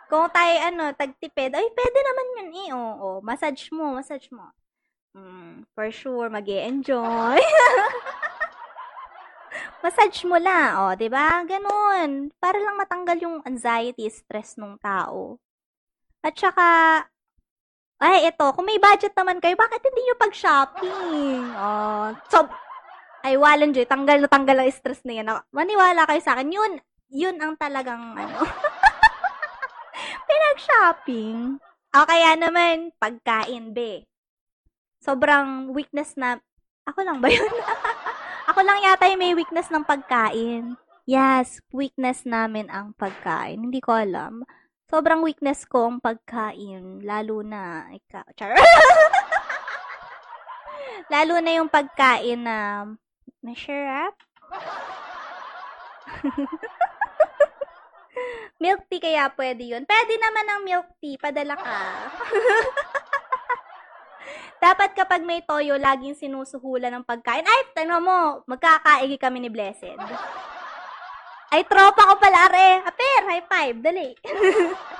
[0.06, 2.68] Kung tayo, ano, tagtipid, ay, pwede naman yun eh.
[2.78, 4.54] Oo, massage mo, massage mo.
[5.16, 7.40] Mm, for sure, mag enjoy
[9.86, 11.46] massage mo lang, oh, 'di ba?
[11.46, 12.34] Ganun.
[12.42, 15.38] Para lang matanggal yung anxiety, stress ng tao.
[16.26, 16.66] At saka
[17.96, 21.42] ay, ito, kung may budget naman kayo, bakit hindi nyo pag-shopping?
[21.56, 22.44] Oh, so,
[23.24, 25.32] ay, walang joy, tanggal na tanggal ang stress na yan.
[25.48, 26.72] Maniwala kayo sa akin, yun,
[27.08, 28.44] yun ang talagang, ano,
[30.28, 31.56] pinag-shopping.
[31.96, 34.04] O kaya naman, pagkain, be.
[35.00, 36.36] Sobrang weakness na,
[36.84, 37.48] ako lang ba yun?
[38.46, 40.78] Ako lang yata yung may weakness ng pagkain.
[41.06, 43.58] Yes, weakness namin ang pagkain.
[43.58, 44.46] Hindi ko alam.
[44.86, 47.02] Sobrang weakness ko ang pagkain.
[47.02, 48.54] Lalo na, ikaw, char.
[51.14, 52.86] lalo na yung pagkain na,
[53.42, 54.14] masarap.
[58.62, 59.82] milk tea kaya pwede yun.
[59.82, 61.18] Pwede naman ang milk tea.
[61.18, 61.82] Padala ka.
[64.56, 67.44] Dapat kapag may toyo, laging sinusuhulan ng pagkain.
[67.44, 70.00] Ay, tanong mo, magkakaigi kami ni Blessed.
[71.52, 72.82] Ay, tropa ko pala, are.
[72.82, 74.10] Aper, high five, dali.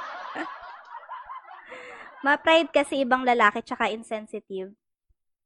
[2.27, 4.75] Ma-pride kasi ibang lalaki tsaka insensitive.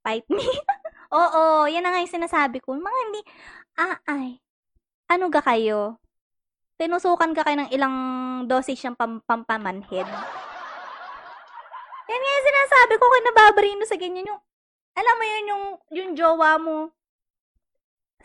[0.00, 0.46] Fight me.
[1.12, 2.72] Oo, yan na nga yung sinasabi ko.
[2.72, 3.20] Mga hindi,
[3.76, 4.40] ah, ay,
[5.10, 5.98] ano ga kayo?
[6.80, 7.96] Tinusukan ka kayo ng ilang
[8.48, 10.08] dosage ng pam pampamanhid.
[12.20, 14.40] Yan nga yung sinasabi ko kay nababarino sa ganyan yung,
[14.92, 16.92] alam mo yun yung, yung jowa mo,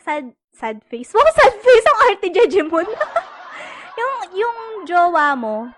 [0.04, 1.16] sad, sad face.
[1.16, 2.84] Wow, sad face ang arte Jejemon.
[4.00, 5.72] yung, yung jowa mo,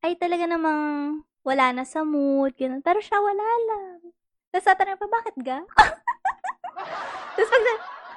[0.00, 0.80] ay talaga namang
[1.44, 2.80] wala na sa mood, ganun.
[2.80, 4.00] Pero siya wala lang.
[4.48, 5.60] Tapos tatanong pa, bakit ga?
[7.36, 7.64] Tapos pag,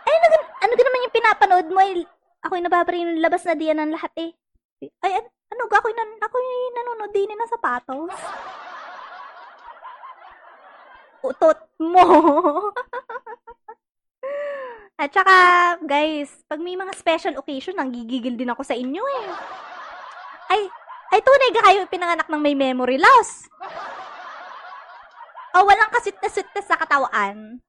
[0.07, 1.79] ay, ano, ano ka naman yung pinapanood mo?
[1.83, 2.07] Ay,
[2.39, 4.31] ako yung nababarino, labas na diyan ng lahat eh.
[5.03, 8.15] Ay, ano, ano ako yung, nan ako yung nanonood din ng sapatos.
[11.21, 12.05] Utot mo.
[15.01, 15.35] At saka,
[15.81, 19.27] guys, pag may mga special occasion, nanggigigil din ako sa inyo eh.
[20.53, 20.61] Ay,
[21.11, 23.49] ay tunay ka kayo pinanganak ng may memory loss.
[25.51, 27.59] O walang kasit na na sa katawan.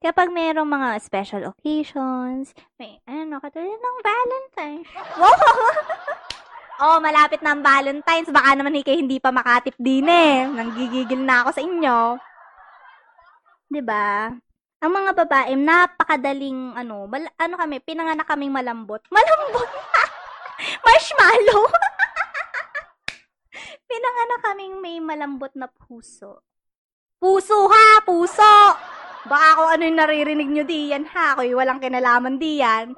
[0.00, 4.88] Kapag mayroong mga special occasions, may ano, katulad ng Valentine's.
[5.20, 6.96] Wow!
[6.96, 8.32] oh, malapit na ang Valentine's.
[8.32, 10.48] Baka naman hikay hindi pa makatip din eh.
[10.48, 12.16] Nanggigigil na ako sa inyo.
[13.68, 14.32] 'Di ba?
[14.80, 19.04] Ang mga babae, napakadaling ano, mal, ano kami, pinanganak kaming malambot.
[19.12, 19.68] Malambot.
[20.80, 21.68] Marshmallow.
[23.92, 26.40] pinanganak kaming may malambot na puso.
[27.20, 28.48] Puso ha, puso.
[29.28, 32.96] Baka kung ano yung naririnig nyo diyan ha, ako'y walang kinalaman diyan.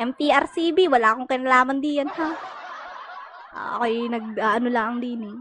[0.00, 2.28] MTRCB, wala akong kinalaman diyan, ha?
[3.76, 5.36] Ako'y nag, ano lang din eh.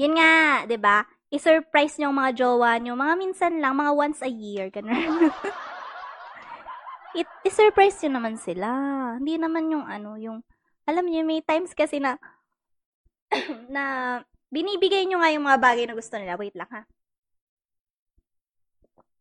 [0.00, 1.04] Yun nga, 'di ba?
[1.30, 5.30] I-surprise niyo ang mga jowa niyo, mga minsan lang, mga once a year, ganun.
[7.20, 8.66] It, i-surprise niyo naman sila.
[9.20, 10.42] Hindi naman yung ano, yung,
[10.90, 12.18] alam niyo, may times kasi na,
[13.74, 13.84] na,
[14.50, 16.34] binibigay niyo nga yung mga bagay na gusto nila.
[16.36, 16.82] Wait lang, ha?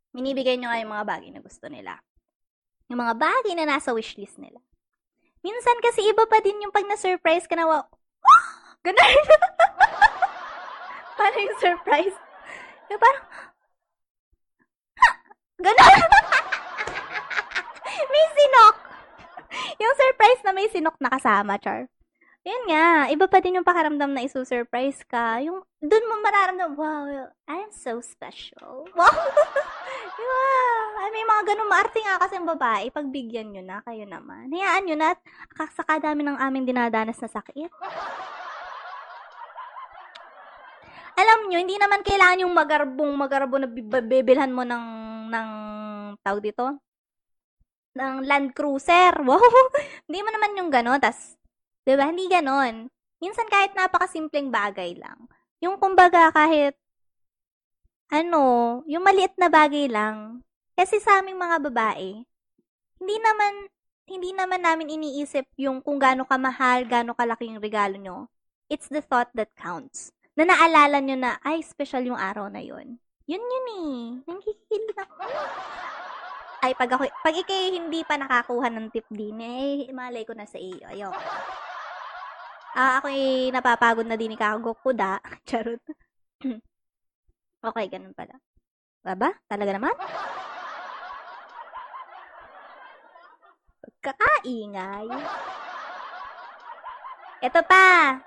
[0.10, 2.02] Binibigay niyo nga yung mga bagay na gusto nila.
[2.89, 4.58] Yung mga bagay na nasa wishlist nila.
[5.46, 7.86] Minsan kasi iba pa din yung pag na-surprise ka na, wow,
[8.86, 9.00] ganun.
[11.18, 12.18] Paano yung surprise?
[12.89, 13.26] Yung parang,
[15.65, 15.78] ganun.
[18.12, 18.76] may sinok.
[19.78, 21.86] Yung surprise na may sinok na kasama, Char.
[22.50, 25.38] Yun nga, iba pa din yung pakaramdam na isu-surprise ka.
[25.46, 28.90] Yung, dun mo mararamdam, wow, I am so special.
[28.98, 29.06] Wow!
[30.20, 30.44] diba?
[31.00, 34.52] Ay, may mga ganun, maarte nga kasi ang babae, pagbigyan nyo na, kayo naman.
[34.52, 37.72] Hayaan nyo na, at sa kadami ng aming dinadanas na sakit.
[41.20, 44.86] Alam nyo, hindi naman kailangan yung magarbong magarbo na bib- bibilhan mo ng,
[45.32, 45.50] ng,
[46.26, 46.82] tawag dito,
[47.96, 49.22] ng Land Cruiser.
[49.24, 49.40] Wow!
[50.10, 51.00] hindi mo naman yung gano'n.
[51.00, 51.38] Tas,
[51.89, 52.13] di ba?
[52.13, 52.86] Hindi gano'n.
[53.17, 55.25] Minsan kahit napakasimpleng bagay lang.
[55.58, 56.78] Yung kumbaga kahit,
[58.13, 60.45] ano, yung maliit na bagay lang.
[60.78, 62.21] Kasi sa aming mga babae,
[63.02, 63.54] hindi naman,
[64.06, 68.30] hindi naman namin iniisip yung kung gaano kamahal, gaano kalaki yung regalo nyo.
[68.69, 70.13] It's the thought that counts.
[70.38, 73.02] Na naalala nyo na, ay, special yung araw na yun.
[73.25, 73.97] Yun yun eh.
[74.30, 75.04] Nangkikil na.
[76.63, 80.47] Ay, pag ako, pag ikay hindi pa nakakuha ng tip din, eh, malay ko na
[80.47, 80.86] sa iyo.
[80.88, 81.19] Ayoko.
[82.77, 85.17] Ah, ako'y napapagod na din ikagukuda.
[85.49, 85.82] Charot.
[87.67, 88.38] okay, ganun pala.
[89.01, 89.34] Baba?
[89.49, 89.95] Talaga naman?
[93.82, 95.08] Pagkakaingay.
[97.39, 98.19] Ito pa.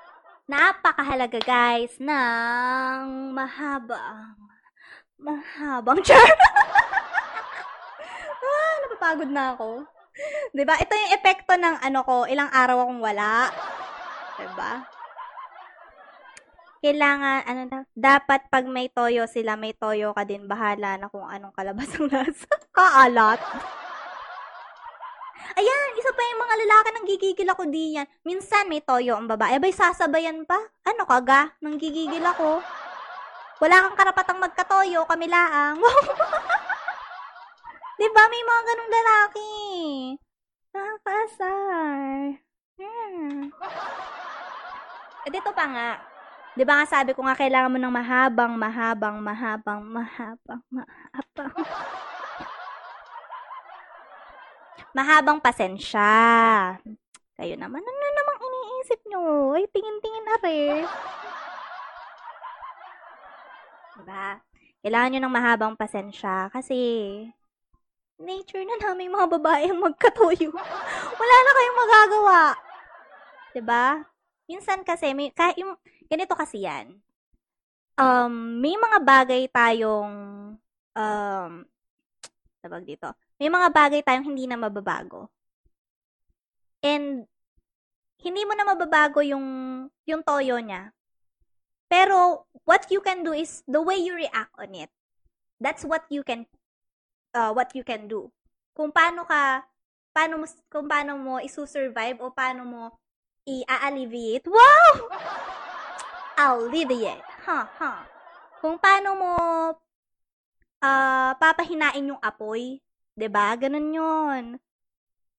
[0.51, 4.37] Napakahalaga, guys, ng mahabang,
[5.17, 6.19] mahabang char.
[8.43, 9.87] ah, napapagod na ako.
[10.53, 10.77] 'Di ba?
[10.77, 13.49] Ito yung epekto ng ano ko, ilang araw akong wala.
[14.37, 14.73] 'Di ba?
[16.83, 20.51] Kailangan, ano na, dapat pag may toyo sila, may toyo ka din.
[20.51, 22.51] Bahala na kung anong kalabas ang lasa.
[22.75, 23.39] Kaalat.
[25.55, 28.07] Ayan, isa pa yung mga lalaki nang gigigil ako diyan.
[28.27, 29.63] Minsan may toyo ang babae.
[29.63, 30.59] Abay, sasabayan pa.
[30.83, 31.55] Ano ka ga?
[31.63, 32.59] Nang gigigil ako.
[33.63, 35.79] Wala kang karapatang magkatoyo, kami laang.
[38.03, 39.51] diba, may mga ganong lalaki.
[40.75, 42.43] Nakakaasar.
[42.83, 43.47] Hmm.
[45.23, 45.91] Eh, dito pa nga.
[46.53, 51.55] Di ba nga sabi ko nga, kailangan mo ng mahabang, mahabang, mahabang, mahabang, mahabang.
[54.93, 56.11] mahabang pasensya.
[57.39, 59.23] Kayo naman, ano namang iniisip nyo?
[59.57, 60.85] Ay, tingin-tingin na rin.
[63.97, 64.29] Diba?
[64.83, 66.75] Kailangan nyo ng mahabang pasensya kasi
[68.19, 70.51] nature na namin mga babae ang magkatuyo.
[71.17, 72.41] Wala na kayong magagawa.
[73.53, 74.01] Diba?
[74.49, 75.77] Minsan kasi, may, kahit yung,
[76.09, 76.97] ganito kasi yan.
[78.01, 80.13] Um, may mga bagay tayong,
[80.97, 81.53] um,
[82.65, 85.29] tawag dito, may mga bagay tayong hindi na mababago.
[86.81, 87.29] And,
[88.23, 89.47] hindi mo na mababago yung,
[90.09, 90.91] yung toyo niya.
[91.93, 94.89] Pero, what you can do is the way you react on it.
[95.61, 96.49] That's what you can,
[97.37, 98.33] uh, what you can do.
[98.73, 99.69] Kung paano ka,
[100.17, 102.83] paano mo, kung paano mo isusurvive o paano mo
[103.47, 104.47] i-alleviate.
[104.47, 105.11] Wow!
[106.39, 107.27] Alleviate.
[107.47, 107.93] Ha, ha.
[108.63, 109.33] Kung paano mo
[110.83, 112.83] uh, papahinain yung apoy.
[113.15, 113.55] 'Di ba?
[113.55, 114.45] Ganun 'yon.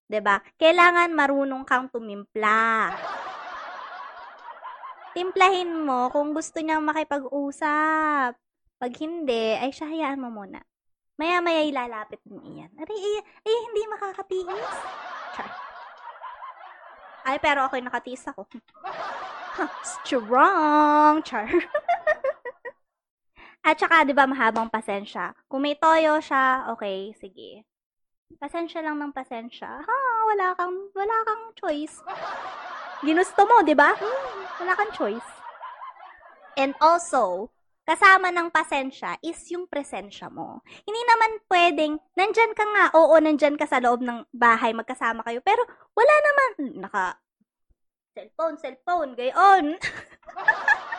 [0.08, 0.40] 'Di ba?
[0.56, 2.94] Kailangan marunong kang tumimpla.
[5.14, 8.34] Timplahin mo kung gusto niyang makipag-usap.
[8.82, 10.58] Pag hindi, ay siya hayaan mo muna.
[11.22, 12.74] Maya-maya ilalapit mo iyan.
[12.74, 14.74] Ari, ay, ay, hindi makakatiis.
[15.38, 15.73] Char.
[17.24, 18.44] Ay, pero ako'y nakatiis ako.
[19.84, 21.24] Strong!
[21.24, 21.48] Char.
[23.68, 25.32] At saka, di ba, mahabang pasensya.
[25.48, 27.64] Kung may toyo siya, okay, sige.
[28.36, 29.88] Pasensya lang ng pasensya.
[29.88, 29.98] Ha,
[30.28, 32.04] wala kang, wala kang choice.
[33.00, 33.96] Ginusto mo, di ba?
[33.96, 35.30] Hmm, wala kang choice.
[36.60, 37.48] And also,
[37.84, 40.64] kasama ng pasensya is yung presensya mo.
[40.88, 45.44] Hindi naman pwedeng, nandyan ka nga, oo, nandyan ka sa loob ng bahay, magkasama kayo,
[45.44, 47.20] pero wala naman, naka,
[48.16, 49.76] cellphone, cellphone, gayon.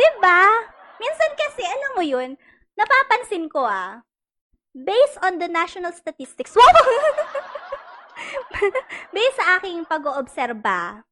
[0.00, 0.40] diba?
[1.00, 2.36] Minsan kasi, alam mo yun,
[2.74, 4.02] napapansin ko ah,
[4.72, 6.64] based on the national statistics, wow!
[9.14, 11.04] based sa aking pag-oobserba,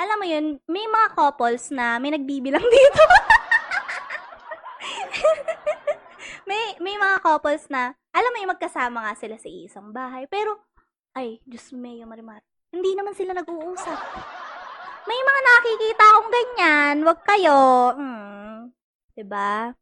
[0.00, 3.04] alam mo yun, may mga couples na may nagbibilang dito.
[6.82, 10.58] May mga couples na, alam mo yung magkasama nga sila sa isang bahay, pero,
[11.14, 12.42] ay, Diyos mayo, Marimar,
[12.74, 13.98] hindi naman sila nag-uusap.
[15.06, 17.58] May mga nakikita akong ganyan, wag kayo.
[17.94, 18.74] Hmm.
[19.22, 19.72] ba?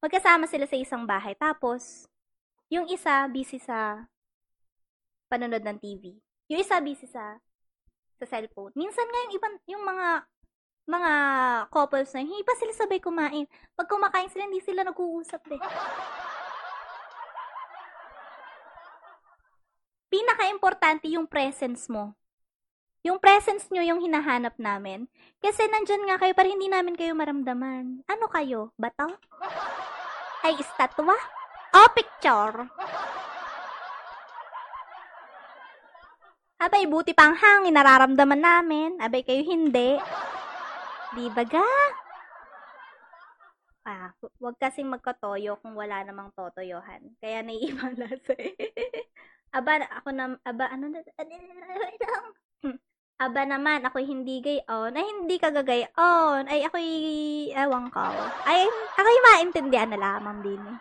[0.00, 2.08] Magkasama sila sa isang bahay, tapos,
[2.72, 4.08] yung isa busy sa
[5.26, 6.16] panonood ng TV.
[6.48, 7.38] Yung isa busy sa
[8.20, 8.70] sa cellphone.
[8.78, 10.06] Minsan nga yung ibang yung mga
[10.88, 11.12] mga
[11.68, 13.44] couples na yun, hindi pa sila sabay kumain.
[13.76, 15.60] Pag kumakain sila, hindi sila nag-uusap eh.
[20.10, 22.18] Pinaka-importante yung presence mo.
[23.00, 25.08] Yung presence nyo yung hinahanap namin.
[25.40, 28.04] Kasi nandyan nga kayo, para hindi namin kayo maramdaman.
[28.04, 28.74] Ano kayo?
[28.76, 29.08] Bato?
[30.44, 31.16] Ay, estatwa?
[31.70, 32.68] O, picture?
[36.60, 38.90] Abay, buti pang hangin, nararamdaman namin.
[39.00, 39.96] Abay, kayo hindi.
[41.10, 41.66] Di ba ga?
[43.82, 47.02] Ah, huwag kasing magkatoyo kung wala namang totoyohan.
[47.18, 48.54] Kaya naiibang lasa eh.
[49.50, 51.00] aba, ako na, aba, ano na,
[52.62, 52.76] Hmm.
[53.24, 54.94] aba naman, ako hindi gayon.
[54.94, 56.46] Ay, hindi ka gagayon.
[56.46, 56.90] Ay, ako'y,
[57.56, 58.04] ewan ko.
[58.46, 60.78] Ay, ako'y maintindihan na lamang din eh.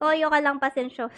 [0.00, 1.06] Toyo ka lang pasensyo.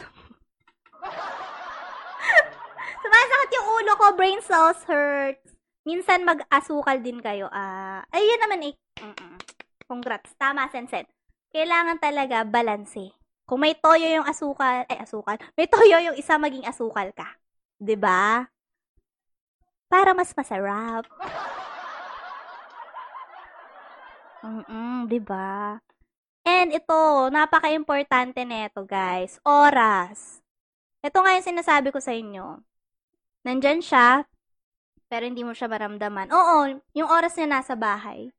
[3.02, 5.51] Sumasakit yung ulo ko, brain cells hurts.
[5.82, 7.50] Minsan mag-asukal din kayo.
[7.50, 8.74] Ah, ayun naman eh.
[9.02, 9.34] Mm-mm.
[9.90, 10.30] Congrats.
[10.38, 11.04] Tama, Sensen.
[11.50, 13.12] Kailangan talaga balanse.
[13.44, 17.36] Kung may toyo yung asukal, ay asukal, may toyo yung isa maging asukal ka.
[17.76, 18.48] 'Di ba?
[19.90, 21.04] Para mas masarap.
[24.40, 25.76] Mm, 'di ba?
[26.42, 29.38] And ito, napaka-importante nito, guys.
[29.46, 30.42] Oras.
[31.02, 32.58] Ito nga yung sinasabi ko sa inyo.
[33.46, 34.26] Nandyan siya,
[35.12, 36.32] pero hindi mo siya maramdaman.
[36.32, 38.32] Oo, yung oras niya nasa bahay.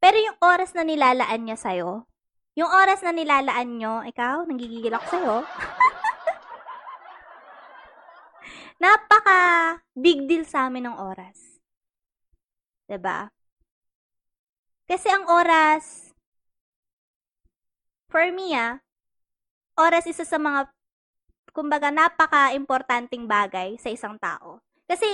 [0.00, 2.08] Pero yung oras na nilalaan niya sa'yo,
[2.56, 5.36] yung oras na nilalaan nyo, ikaw, nanggigigil ako sa'yo.
[8.80, 11.60] Napaka big deal sa amin ng oras.
[12.88, 13.28] 'Di ba?
[14.84, 16.12] Kasi ang oras,
[18.12, 18.84] for me ah,
[19.80, 20.68] oras isa sa mga,
[21.56, 24.60] kumbaga, napaka-importanting bagay sa isang tao.
[24.84, 25.08] Kasi,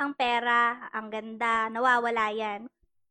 [0.00, 2.64] ang pera, ang ganda, nawawala yan.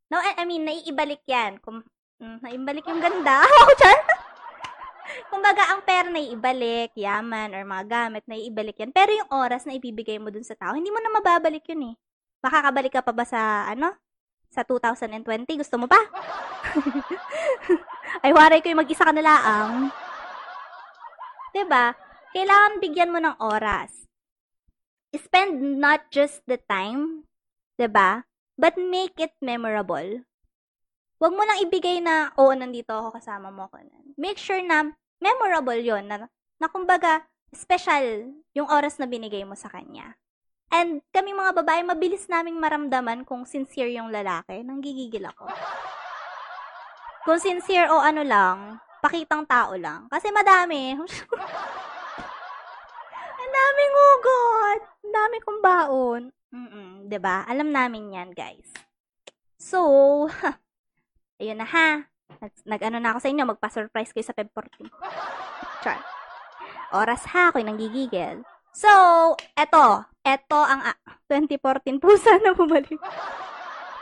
[0.10, 1.62] No, I mean, naiibalik yan.
[1.62, 1.86] Kung,
[2.18, 3.46] mm, naiibalik yung ganda.
[3.62, 4.00] Ako dyan.
[5.30, 8.90] Kumbaga, ang pera naiibalik, yaman, or mga gamit, naiibalik yan.
[8.90, 11.96] Pero yung oras na ibibigay mo dun sa tao, hindi mo na mababalik yun eh.
[12.42, 13.94] Makakabalik ka pa ba sa, ano?
[14.50, 15.62] Sa 2020?
[15.62, 16.02] Gusto mo pa?
[18.26, 19.94] Ay, waray ko yung mag-isa ka na laang.
[21.70, 21.94] ba?
[22.34, 23.99] Kailangan bigyan mo ng oras.
[25.16, 27.26] Spend not just the time,
[27.80, 28.28] 'di ba?
[28.60, 30.28] But make it memorable.
[31.20, 33.84] Huwag mo lang ibigay na, oo, nandito ako kasama mo ako.
[34.16, 34.88] Make sure na
[35.20, 40.16] memorable yon na, na kumbaga, special yung oras na binigay mo sa kanya.
[40.70, 44.62] And kami mga babae, mabilis naming maramdaman kung sincere yung lalaki.
[44.62, 45.50] Nanggigigil ako.
[47.26, 50.06] Kung sincere o ano lang, pakitang tao lang.
[50.08, 50.94] Kasi madami.
[53.40, 54.82] Ang daming ugot.
[55.10, 56.22] Dami kong baon.
[56.50, 57.46] Mm 'di ba?
[57.50, 58.70] Alam namin 'yan, guys.
[59.58, 60.30] So,
[61.42, 62.06] ayun na ha.
[62.40, 64.88] Nag, nag-ano na ako sa inyo, magpa-surprise kayo sa Feb 14.
[65.84, 66.00] Char.
[66.96, 68.46] Oras ha, ako'y nanggigigil.
[68.72, 68.90] So,
[69.58, 70.06] eto.
[70.24, 70.98] Eto ang ah,
[71.28, 73.02] 2014 po sana bumalik.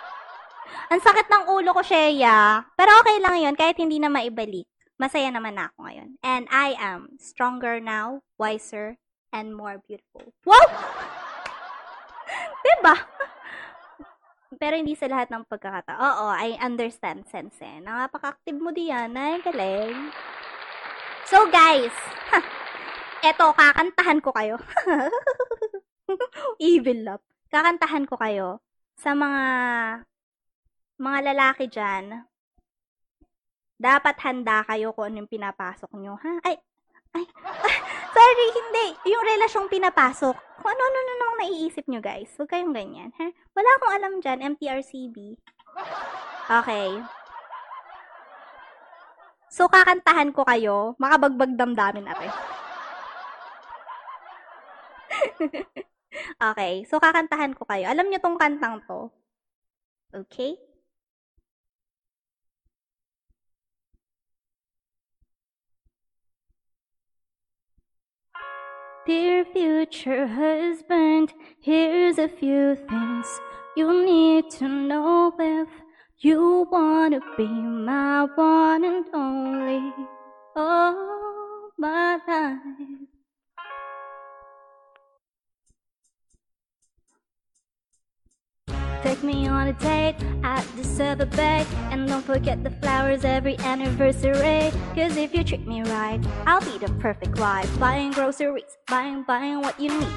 [0.91, 2.62] ang sakit ng ulo ko, Shea.
[2.76, 4.68] Pero okay lang yun, kahit hindi na maibalik.
[4.99, 6.10] Masaya naman na ako ngayon.
[6.26, 8.97] And I am stronger now, wiser,
[9.34, 10.34] and more beautiful.
[10.46, 10.62] Wow!
[12.88, 12.96] diba?
[14.58, 16.00] Pero hindi sa lahat ng pagkakataon.
[16.00, 17.60] Oo, I understand, Sense.
[17.84, 19.12] Napaka-active mo diyan.
[19.12, 20.10] Ay, galing.
[21.28, 21.92] So, guys,
[23.28, 24.56] eto, kakantahan ko kayo.
[26.64, 27.24] Evil love.
[27.52, 28.64] Kakantahan ko kayo
[28.96, 29.44] sa mga
[30.98, 32.26] mga lalaki dyan.
[33.78, 36.42] Dapat handa kayo kung ano yung pinapasok nyo, ha?
[36.42, 36.58] Ay,
[37.18, 37.26] ay,
[38.15, 38.86] sorry, hindi.
[39.09, 40.36] Yung relasyong pinapasok.
[40.61, 42.30] Kung ano-ano na namang naiisip nyo, guys.
[42.38, 43.28] Huwag kayong ganyan, ha?
[43.57, 45.18] Wala akong alam dyan, MTRCB.
[46.47, 46.89] Okay.
[49.49, 52.30] So, kakantahan ko kayo, makabagbag damdamin natin.
[56.51, 57.89] okay, so kakantahan ko kayo.
[57.89, 59.09] Alam niyo tong kantang to.
[60.13, 60.57] Okay?
[69.08, 71.32] Dear future husband,
[71.62, 73.39] here's a few things
[73.78, 75.70] you need to know if
[76.20, 79.93] you wanna be my one and only
[80.58, 83.07] all my life.
[89.08, 93.58] Take me on a date at the Silver Bay And don't forget the flowers every
[93.60, 94.70] anniversary.
[94.95, 97.70] Cause if you treat me right, I'll be the perfect wife.
[97.80, 100.14] Buying groceries, buying, buying what you need.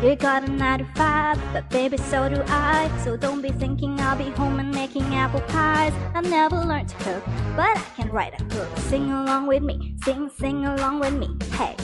[0.00, 2.88] You got a 9 to 5, but baby so do I.
[3.02, 5.92] So don't be thinking I'll be home and making apple pies.
[6.14, 7.24] I never learned to cook,
[7.56, 8.68] but I can write a book.
[8.90, 11.36] Sing along with me, sing, sing along with me.
[11.50, 11.74] Hey,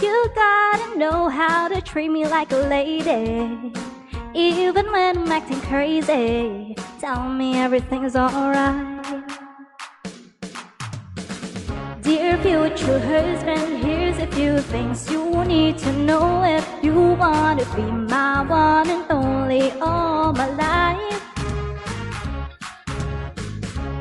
[0.00, 3.74] you gotta know how to treat me like a lady
[4.34, 8.92] even when I'm acting crazy, tell me everything's alright.
[12.02, 17.76] Dear future husband, here's a few things you need to know if you want to
[17.76, 21.22] be my one and only all my life.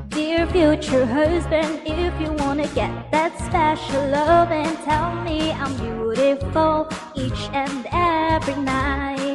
[0.09, 6.89] Dear future husband, if you wanna get that special love, and tell me I'm beautiful
[7.15, 9.32] each and every night.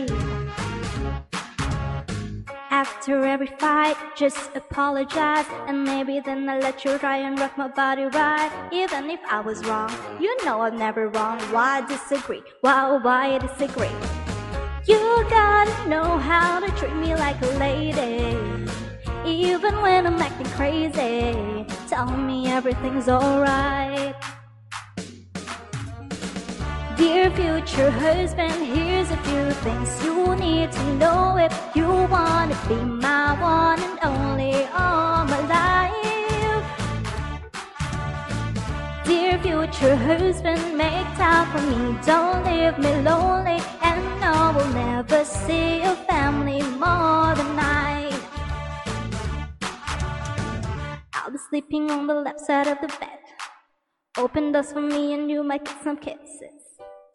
[2.78, 5.46] After every fight, just apologize.
[5.66, 8.52] And maybe then I'll let you try and rock my body right.
[8.70, 11.40] Even if I was wrong, you know I'm never wrong.
[11.50, 12.40] Why disagree?
[12.60, 13.90] Why, why disagree?
[14.86, 18.38] You gotta know how to treat me like a lady.
[19.26, 24.14] Even when I'm acting crazy Tell me everything's alright
[26.98, 32.58] Dear future husband, here's a few things you need to know if you want to
[32.68, 36.64] be my one and only all my life.
[39.04, 45.24] Dear future husband, make time for me, don't leave me lonely, and no, we'll never
[45.24, 48.20] see your family more than night.
[51.14, 53.22] I'll be sleeping on the left side of the bed.
[54.16, 56.57] Open doors for me and you might get some kisses.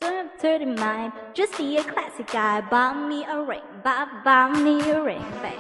[0.04, 2.60] Have dirty mind, just be a classic guy.
[2.60, 5.54] Buy me a ring, buy, buy me a ring, babe.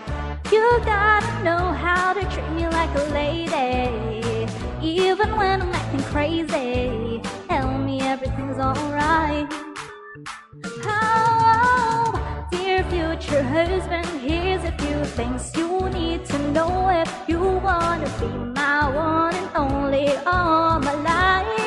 [0.51, 4.45] You gotta know how to treat me like a lady.
[4.81, 9.47] Even when I'm acting crazy, tell me everything's alright.
[10.83, 18.09] Oh, dear future husband, here's a few things you need to know if you wanna
[18.19, 21.62] be my one and only all my life.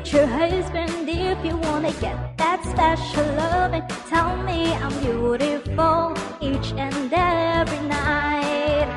[0.00, 6.16] Dear future husband, if you wanna get that special love and tell me I'm beautiful
[6.40, 8.88] each and every night.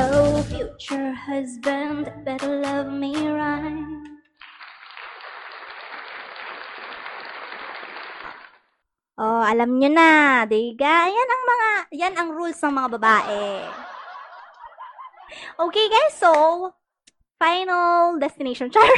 [0.00, 4.16] Oh, future husband, better love me right.
[9.20, 11.04] Oh, alam nyo na, diga.
[11.12, 13.44] Yan ang mga, yan ang rules ng mga babae.
[15.60, 16.32] Okay guys, so,
[17.44, 18.88] final destination char.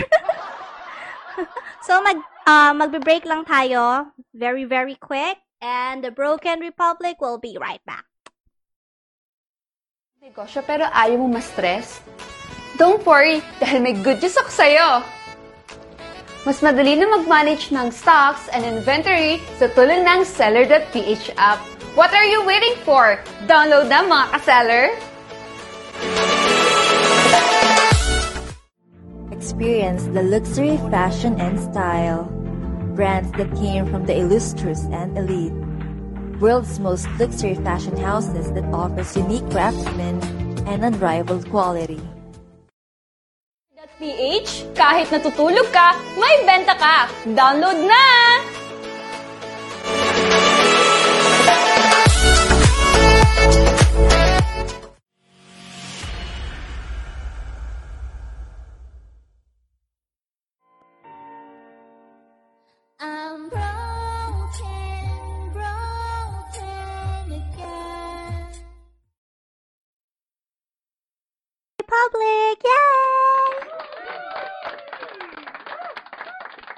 [1.82, 4.14] so, mag, uh, magbe-break lang tayo.
[4.30, 5.42] Very, very quick.
[5.58, 8.06] And the Broken Republic will be right back.
[10.26, 12.02] negosyo pero ayaw mo ma-stress?
[12.82, 14.88] Don't worry, dahil may good news ako sa'yo!
[16.42, 21.62] Mas madali na mag-manage ng stocks and inventory sa tulong ng Seller.ph app.
[21.94, 23.22] What are you waiting for?
[23.46, 24.84] Download na mga ka-seller!
[29.46, 32.26] Experience the luxury, fashion, and style.
[32.98, 35.54] Brands that came from the illustrious and elite.
[36.42, 40.18] World's most luxury fashion houses that offers unique craftsmen
[40.66, 42.02] and unrivaled quality.
[44.02, 47.06] PH, kahit natutulog ka, may benta ka!
[47.30, 48.02] Download na!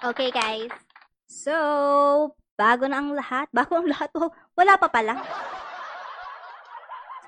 [0.08, 0.72] Okay, guys.
[1.28, 1.52] So,
[2.56, 3.52] bago na ang lahat.
[3.58, 4.08] Bago ang lahat.
[4.16, 5.20] Oh, wala pa pala.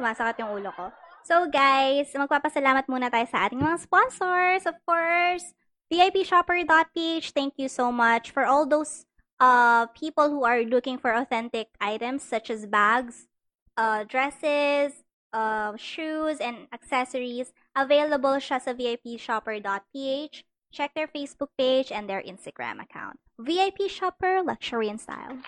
[0.00, 0.88] Sumasakit yung ulo ko.
[1.20, 4.64] So, guys, magpapasalamat muna tayo sa ating mga sponsors.
[4.64, 5.52] Of course,
[5.92, 9.04] VIPshopper.ph, thank you so much for all those
[9.36, 13.28] uh, people who are looking for authentic items such as bags,
[13.76, 15.04] uh, dresses,
[15.36, 17.52] uh, shoes, and accessories.
[17.76, 20.48] Available siya sa VIPshopper.ph.
[20.72, 23.18] Check their Facebook page and their Instagram account.
[23.38, 25.38] VIP Shopper Luxury and Style.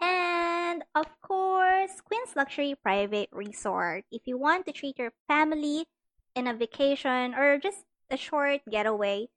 [0.00, 4.04] And of course, Queen's Luxury Private Resort.
[4.10, 5.86] If you want to treat your family
[6.34, 9.28] in a vacation or just a short getaway,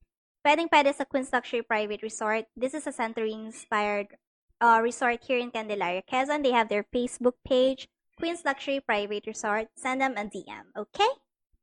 [0.45, 2.45] pwedeng pwede sa Queen's Luxury Private Resort.
[2.57, 4.17] This is a Santorini-inspired
[4.61, 6.41] uh, resort here in Candelaria, Quezon.
[6.41, 7.89] They have their Facebook page,
[8.21, 9.73] Queen's Luxury Private Resort.
[9.73, 11.09] Send them a DM, okay?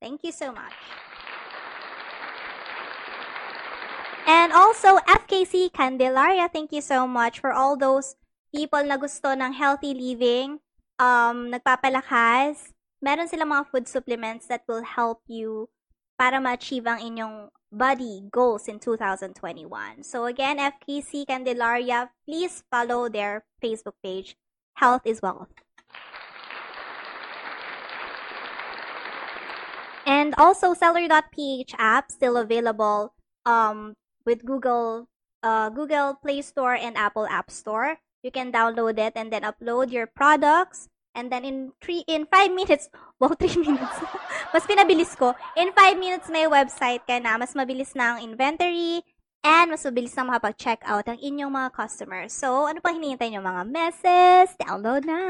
[0.03, 0.75] Thank you so much.
[4.27, 8.19] And also, FKC Candelaria, thank you so much for all those
[8.51, 10.59] people na gusto ng healthy living,
[10.99, 12.75] um, nagpapalakas.
[12.99, 15.71] Meron silang mga food supplements that will help you
[16.19, 20.03] para ma-achieve ang inyong body goals in 2021.
[20.03, 24.35] So again, FKC Candelaria, please follow their Facebook page,
[24.83, 25.68] Health is Wealth.
[30.09, 33.13] And also, Seller.ph app still available
[33.45, 33.93] um,
[34.25, 35.05] with Google,
[35.45, 38.01] uh, Google Play Store and Apple App Store.
[38.25, 40.89] You can download it and then upload your products.
[41.15, 42.89] And then in three, in five minutes,
[43.21, 44.01] wow, three minutes.
[44.57, 45.37] mas pinabilis ko.
[45.61, 47.37] In five minutes, may website ka na.
[47.37, 49.05] Mas mabilis na ang inventory
[49.45, 52.33] and mas mabilis na makapag-check out ang inyong mga customers.
[52.33, 54.57] So, ano pa hinihintay nyo mga messes?
[54.57, 55.21] Download na!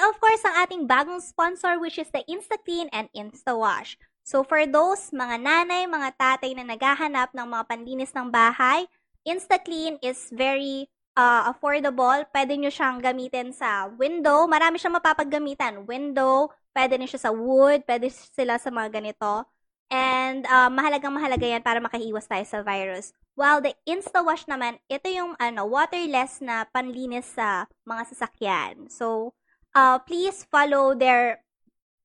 [0.00, 4.00] And of course, ang ating bagong sponsor which is the InstaClean and InstaWash.
[4.24, 8.88] So for those mga nanay, mga tatay na naghahanap ng mga panlinis ng bahay,
[9.28, 10.88] InstaClean is very
[11.20, 12.24] uh, affordable.
[12.32, 14.48] Pwede nyo siyang gamitin sa window.
[14.48, 15.84] Marami siyang mapapaggamitan.
[15.84, 19.44] Window, pwede rin siya sa wood, pwede sila sa mga ganito.
[19.92, 23.12] And uh, mahalagang mahalaga yan para makahiwas tayo sa virus.
[23.36, 28.88] While the InstaWash naman, ito yung ano, waterless na panlinis sa mga sasakyan.
[28.88, 29.36] So,
[29.74, 31.42] uh, please follow their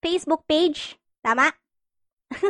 [0.03, 0.97] Facebook page.
[1.24, 1.53] Tama?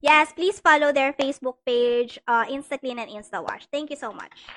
[0.00, 3.68] yes, please follow their Facebook page, uh, InstaClean and InstaWash.
[3.72, 4.48] Thank you so much.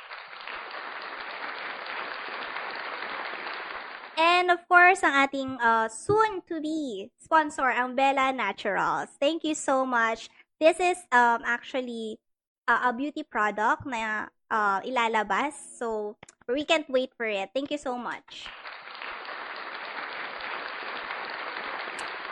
[4.15, 9.11] And of course, ang ating uh, soon-to-be sponsor, ang Bella Naturals.
[9.19, 10.31] Thank you so much.
[10.55, 12.15] This is um, actually
[12.63, 15.59] uh, a beauty product na uh, ilalabas.
[15.75, 16.15] So,
[16.47, 17.51] we can't wait for it.
[17.51, 18.47] Thank you so much.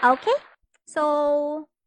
[0.03, 0.35] Okay.
[0.83, 1.01] So,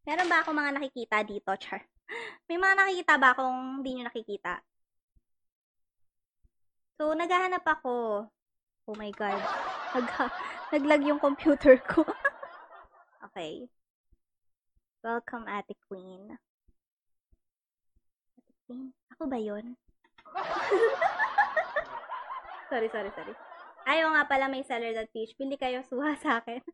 [0.09, 1.85] meron ba akong mga nakikita dito, Char?
[2.49, 4.65] May mga nakikita ba akong hindi nyo nakikita?
[6.97, 8.25] So, naghahanap ako.
[8.89, 9.37] Oh my God.
[10.01, 10.09] Nag
[10.73, 12.09] naglag yung computer ko.
[13.29, 13.69] okay.
[15.05, 16.41] Welcome, Ate Queen.
[18.41, 18.97] Ate Queen?
[19.13, 19.77] Ako ba yun?
[22.73, 23.37] sorry, sorry, sorry.
[23.85, 25.37] Ayaw nga pala may seller.ph.
[25.37, 26.65] Bili kayo suha sa akin.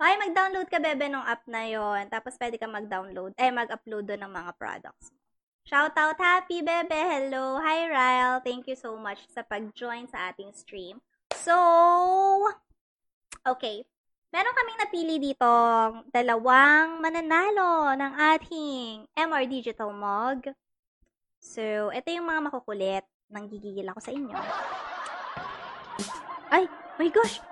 [0.00, 4.24] Okay, mag-download ka, bebe, ng app na yon Tapos, pwede ka mag-download, eh, mag-upload doon
[4.24, 5.20] ng mga products mo.
[5.68, 6.96] Shout out, Happy Bebe!
[6.96, 7.60] Hello!
[7.60, 8.40] Hi, Ryle!
[8.40, 11.04] Thank you so much sa pag-join sa ating stream.
[11.36, 11.54] So,
[13.44, 13.84] okay.
[14.32, 15.52] Meron kaming napili dito
[16.10, 20.48] dalawang mananalo ng ating MR Digital Mug.
[21.38, 23.04] So, ito yung mga makukulit.
[23.30, 24.38] Nang gigigil ako sa inyo.
[26.50, 26.66] Ay,
[26.98, 27.49] my gosh!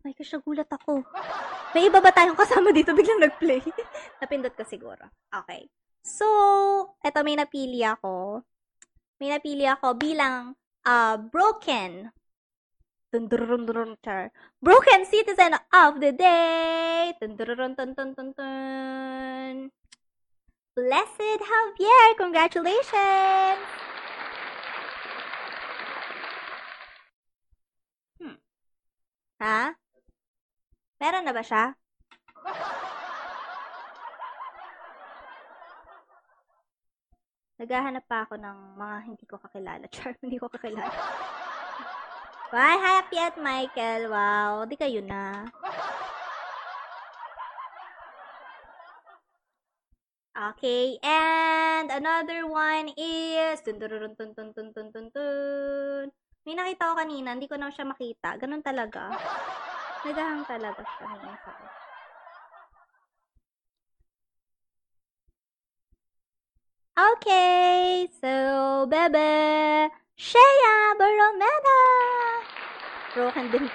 [0.00, 1.04] My gosh, nagulat ako.
[1.76, 2.96] May iba ba tayong kasama dito?
[2.96, 3.60] Biglang nag-play.
[4.20, 5.04] Napindot ko siguro.
[5.28, 5.68] Okay.
[6.00, 6.26] So,
[7.04, 8.40] eto may napili ako.
[9.20, 10.56] May napili ako bilang
[10.88, 12.08] uh, broken
[13.10, 13.26] Dun,
[14.06, 14.30] char.
[14.62, 17.12] Broken Citizen of the Day!
[17.18, 19.70] Dun, dun, dun, dun, dun, dun.
[20.78, 22.06] Blessed Javier!
[22.14, 23.66] Congratulations!
[28.22, 28.38] Hmm.
[29.42, 29.74] Ha?
[31.00, 31.72] Meron na ba siya?
[37.60, 39.84] Naghahanap pa ako ng mga hindi ko kakilala.
[39.92, 40.92] Char, hindi ko kakilala.
[42.52, 44.12] Why happy at Michael?
[44.12, 45.48] Wow, di kayo na.
[50.30, 53.60] Okay, and another one is...
[53.60, 56.06] Dun, dun, dun, dun, dun, dun, dun, dun.
[56.48, 58.40] May nakita ko kanina, hindi ko na siya makita.
[58.40, 59.12] Ganun talaga.
[60.04, 60.12] May
[66.96, 70.40] Okay, so, bebe, Shea
[70.96, 71.80] Baromeda!
[73.12, 73.68] Broken din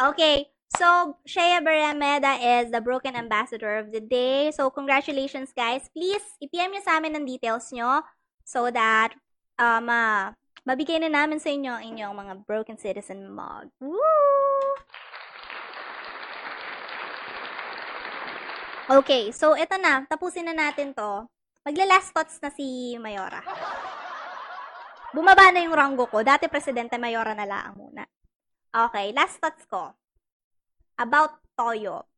[0.00, 4.52] okay, so, Shea Baromeda is the Broken Ambassador of the Day.
[4.52, 5.90] So, congratulations guys.
[5.92, 8.00] Please, i-PM nyo sa amin ng details nyo
[8.44, 9.12] so that
[9.60, 10.32] uh,
[10.62, 13.72] ma Babigay na namin sa inyo ang inyong mga Broken Citizen mug.
[13.82, 13.98] Woo!
[18.92, 20.04] Okay, so ito na.
[20.04, 21.24] Tapusin na natin to.
[21.64, 23.40] Magla-last thoughts na si Mayora.
[25.16, 26.20] Bumaba na yung ranggo ko.
[26.20, 28.04] Dati Presidente Mayora na lang muna.
[28.72, 29.96] Okay, last thoughts ko.
[31.00, 32.11] About Toyo.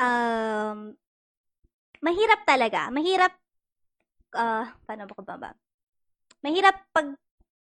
[0.00, 0.96] Um,
[2.00, 2.88] mahirap talaga.
[2.88, 3.32] Mahirap,
[4.34, 5.50] ah, paano ba ko ba?
[6.40, 7.12] Mahirap pag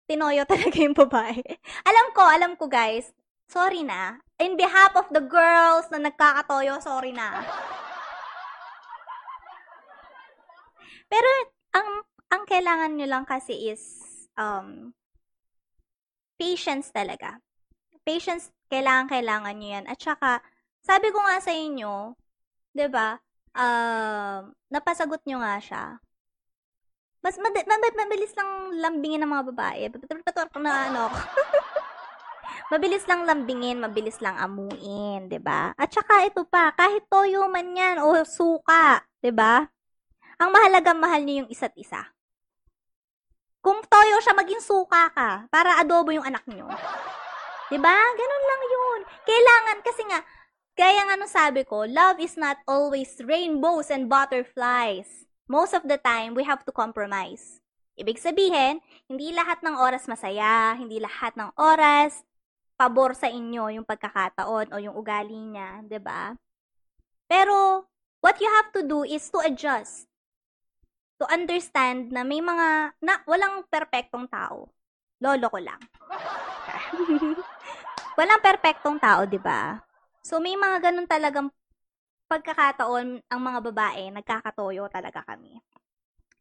[0.08, 1.44] tinoyo talaga yung babae.
[1.84, 3.12] alam ko, alam ko guys.
[3.50, 4.18] Sorry na.
[4.40, 7.44] In behalf of the girls na nagkakatoyo, sorry na.
[11.10, 11.30] Pero,
[11.74, 13.82] ang, ang kailangan nyo lang kasi is,
[14.38, 14.94] um,
[16.38, 17.42] patience talaga.
[18.06, 19.86] Patience, kailangan, kailangan nyo yan.
[19.90, 20.46] At saka,
[20.86, 22.14] sabi ko nga sa inyo,
[22.74, 23.18] 'di ba?
[23.58, 25.84] Um, napasagot nyo nga siya.
[27.20, 29.82] Mas mad- mad- mabilis lang lambingin ng mga babae.
[30.24, 31.04] Pator na ano.
[32.74, 35.74] mabilis lang lambingin, mabilis lang amuin, 'di ba?
[35.76, 39.66] At saka ito pa, kahit toyo man 'yan o suka, 'di ba?
[40.40, 42.00] Ang mahalaga mahal niyo yung isa't isa.
[43.60, 46.70] Kung toyo siya, maging suka ka para adobo yung anak niyo.
[47.68, 47.96] 'Di ba?
[48.16, 49.00] Ganun lang 'yun.
[49.28, 50.20] Kailangan kasi nga
[50.80, 55.28] kaya nga nung sabi ko, love is not always rainbows and butterflies.
[55.52, 57.60] Most of the time, we have to compromise.
[58.00, 58.80] Ibig sabihin,
[59.12, 62.24] hindi lahat ng oras masaya, hindi lahat ng oras
[62.80, 66.32] pabor sa inyo yung pagkakataon o yung ugali niya, 'di ba?
[67.28, 67.84] Pero
[68.24, 70.08] what you have to do is to adjust.
[71.20, 74.72] To understand na may mga na walang perpektong tao.
[75.20, 75.82] Lolo ko lang.
[78.20, 79.89] walang perpektong tao, 'di ba?
[80.20, 81.48] So, may mga ganun talagang
[82.30, 85.58] pagkakataon ang mga babae, nagkakatoyo talaga kami.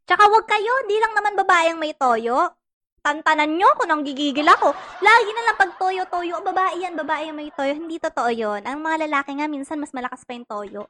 [0.04, 2.52] Tsaka wag kayo, hindi lang naman babae ang may toyo.
[3.00, 4.74] Tantanan nyo kung nang gigigil ako.
[5.00, 7.72] Lagi na lang pag toyo-toyo, babae yan, babae ang may toyo.
[7.72, 10.84] Hindi totoo yon Ang mga lalaki nga, minsan mas malakas pa yung toyo.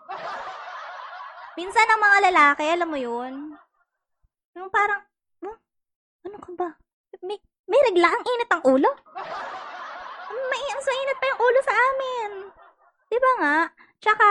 [1.55, 3.55] Minsan ang mga lalaki, alam mo yun,
[4.55, 5.03] yung parang,
[5.43, 5.57] huh?
[6.27, 6.69] ano ka ba?
[7.23, 8.91] May, may regla, ang init ang ulo.
[10.51, 12.31] May, mas mainit pa yung ulo sa amin.
[13.09, 13.57] Di ba nga?
[13.99, 14.29] Tsaka,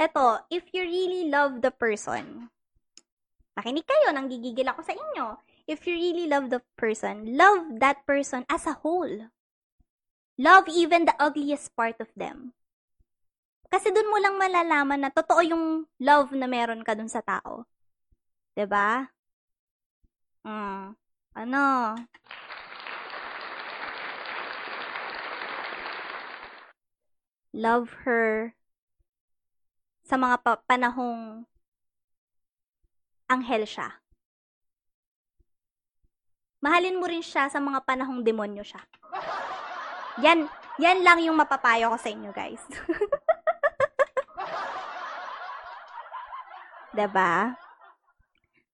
[0.00, 2.48] eto, if you really love the person,
[3.56, 5.36] makinig kayo, nang gigigil ako sa inyo.
[5.66, 9.28] If you really love the person, love that person as a whole.
[10.36, 12.52] Love even the ugliest part of them.
[13.66, 15.64] Kasi dun mo lang malalaman na totoo yung
[15.98, 17.66] love na meron ka dun sa tao.
[18.54, 19.10] 'Di ba?
[20.46, 20.94] Mm.
[21.36, 21.64] Ano?
[27.56, 28.52] Love her
[30.04, 31.48] sa mga pa- panahong
[33.32, 33.96] anghel siya.
[36.60, 38.84] Mahalin mo rin siya sa mga panahong demonyo siya.
[40.20, 40.44] Yan,
[40.76, 42.60] yan lang yung mapapayo ko sa inyo, guys.
[46.96, 47.52] 'Di ba?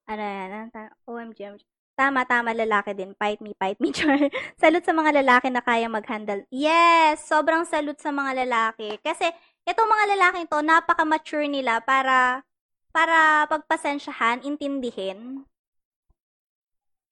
[0.06, 0.70] Ano yan?
[1.06, 1.71] OMG, OMG.
[1.92, 3.12] Tama, tama, lalaki din.
[3.20, 4.16] Fight me, fight me, char.
[4.56, 6.42] salute sa mga lalaki na kaya mag-handle.
[6.48, 8.96] Yes, sobrang salute sa mga lalaki.
[9.04, 9.28] Kasi,
[9.68, 12.42] itong mga lalaki to, napaka-mature nila para,
[12.90, 15.44] para pagpasensyahan, intindihin.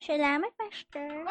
[0.01, 1.29] Salamat, Master.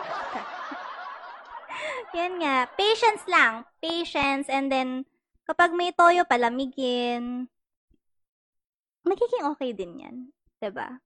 [2.14, 2.70] Yan nga.
[2.78, 3.66] Patience lang.
[3.82, 4.45] Patience.
[4.45, 4.89] And then,
[5.50, 7.50] kapag may toyo, palamigin.
[9.06, 10.16] Magiging okay din yan.
[10.60, 11.00] 'di ba?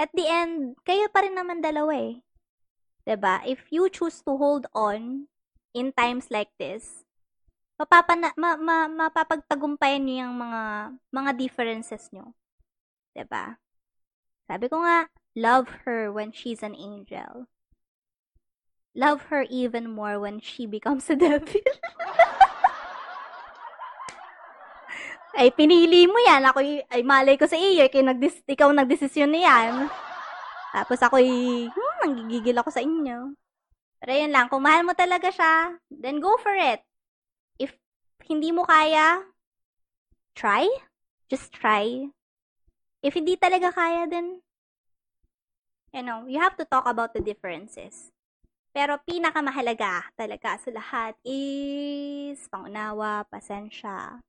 [0.00, 2.24] At the end, kayo pa rin naman dalawa eh.
[3.04, 3.04] ba?
[3.04, 3.34] Diba?
[3.44, 5.28] If you choose to hold on
[5.76, 7.04] in times like this,
[7.76, 10.62] mapapana, ma, ma, mapapagtagumpayan niyo yung mga,
[11.12, 12.32] mga differences nyo.
[12.32, 13.12] ba?
[13.12, 13.44] Diba?
[14.48, 17.44] Sabi ko nga, love her when she's an angel.
[18.96, 21.46] Love her even more when she becomes a devil.
[25.34, 26.42] ay pinili mo yan.
[26.50, 29.72] Ako, ay malay ko sa iyo, kaya nagdis, ikaw nagdesisyon na yan.
[30.70, 33.34] Tapos ako, hmm, nanggigigil ako sa inyo.
[34.00, 36.80] Pero yun lang, kung mahal mo talaga siya, then go for it.
[37.60, 37.76] If
[38.24, 39.26] hindi mo kaya,
[40.32, 40.66] try.
[41.28, 42.10] Just try.
[43.04, 44.40] If hindi talaga kaya, then,
[45.92, 48.10] you know, you have to talk about the differences.
[48.70, 54.22] Pero pinakamahalaga talaga sa lahat is pangunawa, pasensya,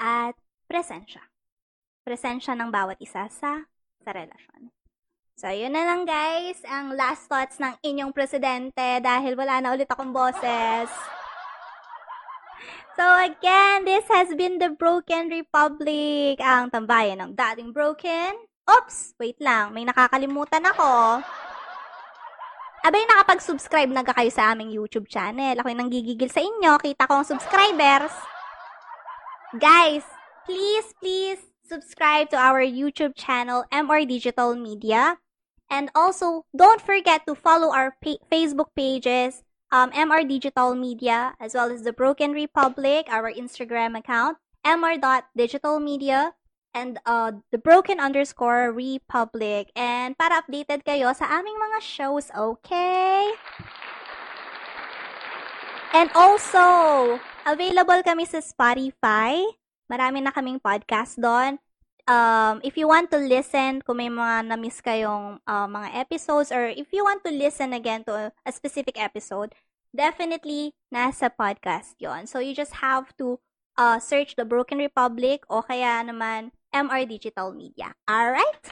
[0.00, 0.36] at
[0.68, 1.24] presensya.
[2.06, 3.66] Presensya ng bawat isa sa
[4.00, 4.70] sa relasyon.
[5.36, 9.90] So, yun na lang guys, ang last thoughts ng inyong presidente dahil wala na ulit
[9.90, 10.88] akong boses.
[12.96, 18.40] So again, this has been the Broken Republic, ang tambayan ng dating broken.
[18.64, 18.96] Oops!
[19.20, 21.20] Wait lang, may nakakalimutan ako.
[22.80, 25.60] Abay, nakapag-subscribe na kayo sa aming YouTube channel.
[25.60, 26.80] Ako yung nanggigigil sa inyo.
[26.80, 28.35] Kita ko ang subscribers.
[29.54, 30.02] Guys,
[30.44, 35.22] please, please subscribe to our YouTube channel, MR Digital Media.
[35.70, 41.54] And also, don't forget to follow our pa- Facebook pages, um, MR Digital Media, as
[41.54, 46.34] well as The Broken Republic, our Instagram account, mr.digitalmedia,
[46.74, 49.70] and uh, The Broken underscore Republic.
[49.78, 53.30] And para updated kayo sa aming mga shows, okay?
[55.94, 59.38] And also, available kami sa Spotify.
[59.86, 61.62] Marami na kaming podcast doon.
[62.10, 66.66] Um, if you want to listen, kung may mga na-miss kayong uh, mga episodes, or
[66.70, 69.54] if you want to listen again to a specific episode,
[69.94, 72.26] definitely nasa podcast yon.
[72.26, 73.38] So, you just have to
[73.78, 77.94] uh, search The Broken Republic o kaya naman MR Digital Media.
[78.10, 78.70] Alright?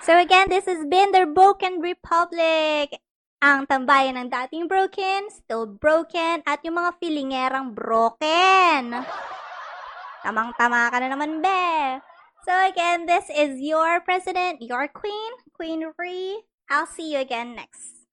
[0.00, 2.96] So again, this has been The Broken Republic.
[3.40, 9.00] ang tambayan ng dating broken, still broken, at yung mga feelingerang broken.
[10.20, 12.04] Tamang-tama ka na naman, be.
[12.44, 16.44] So again, this is your president, your queen, Queen Ree.
[16.68, 18.04] I'll see you again next.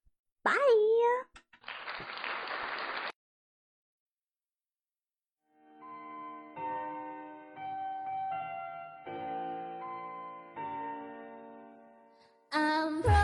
[0.47, 1.28] Bye!
[12.51, 13.16] I'm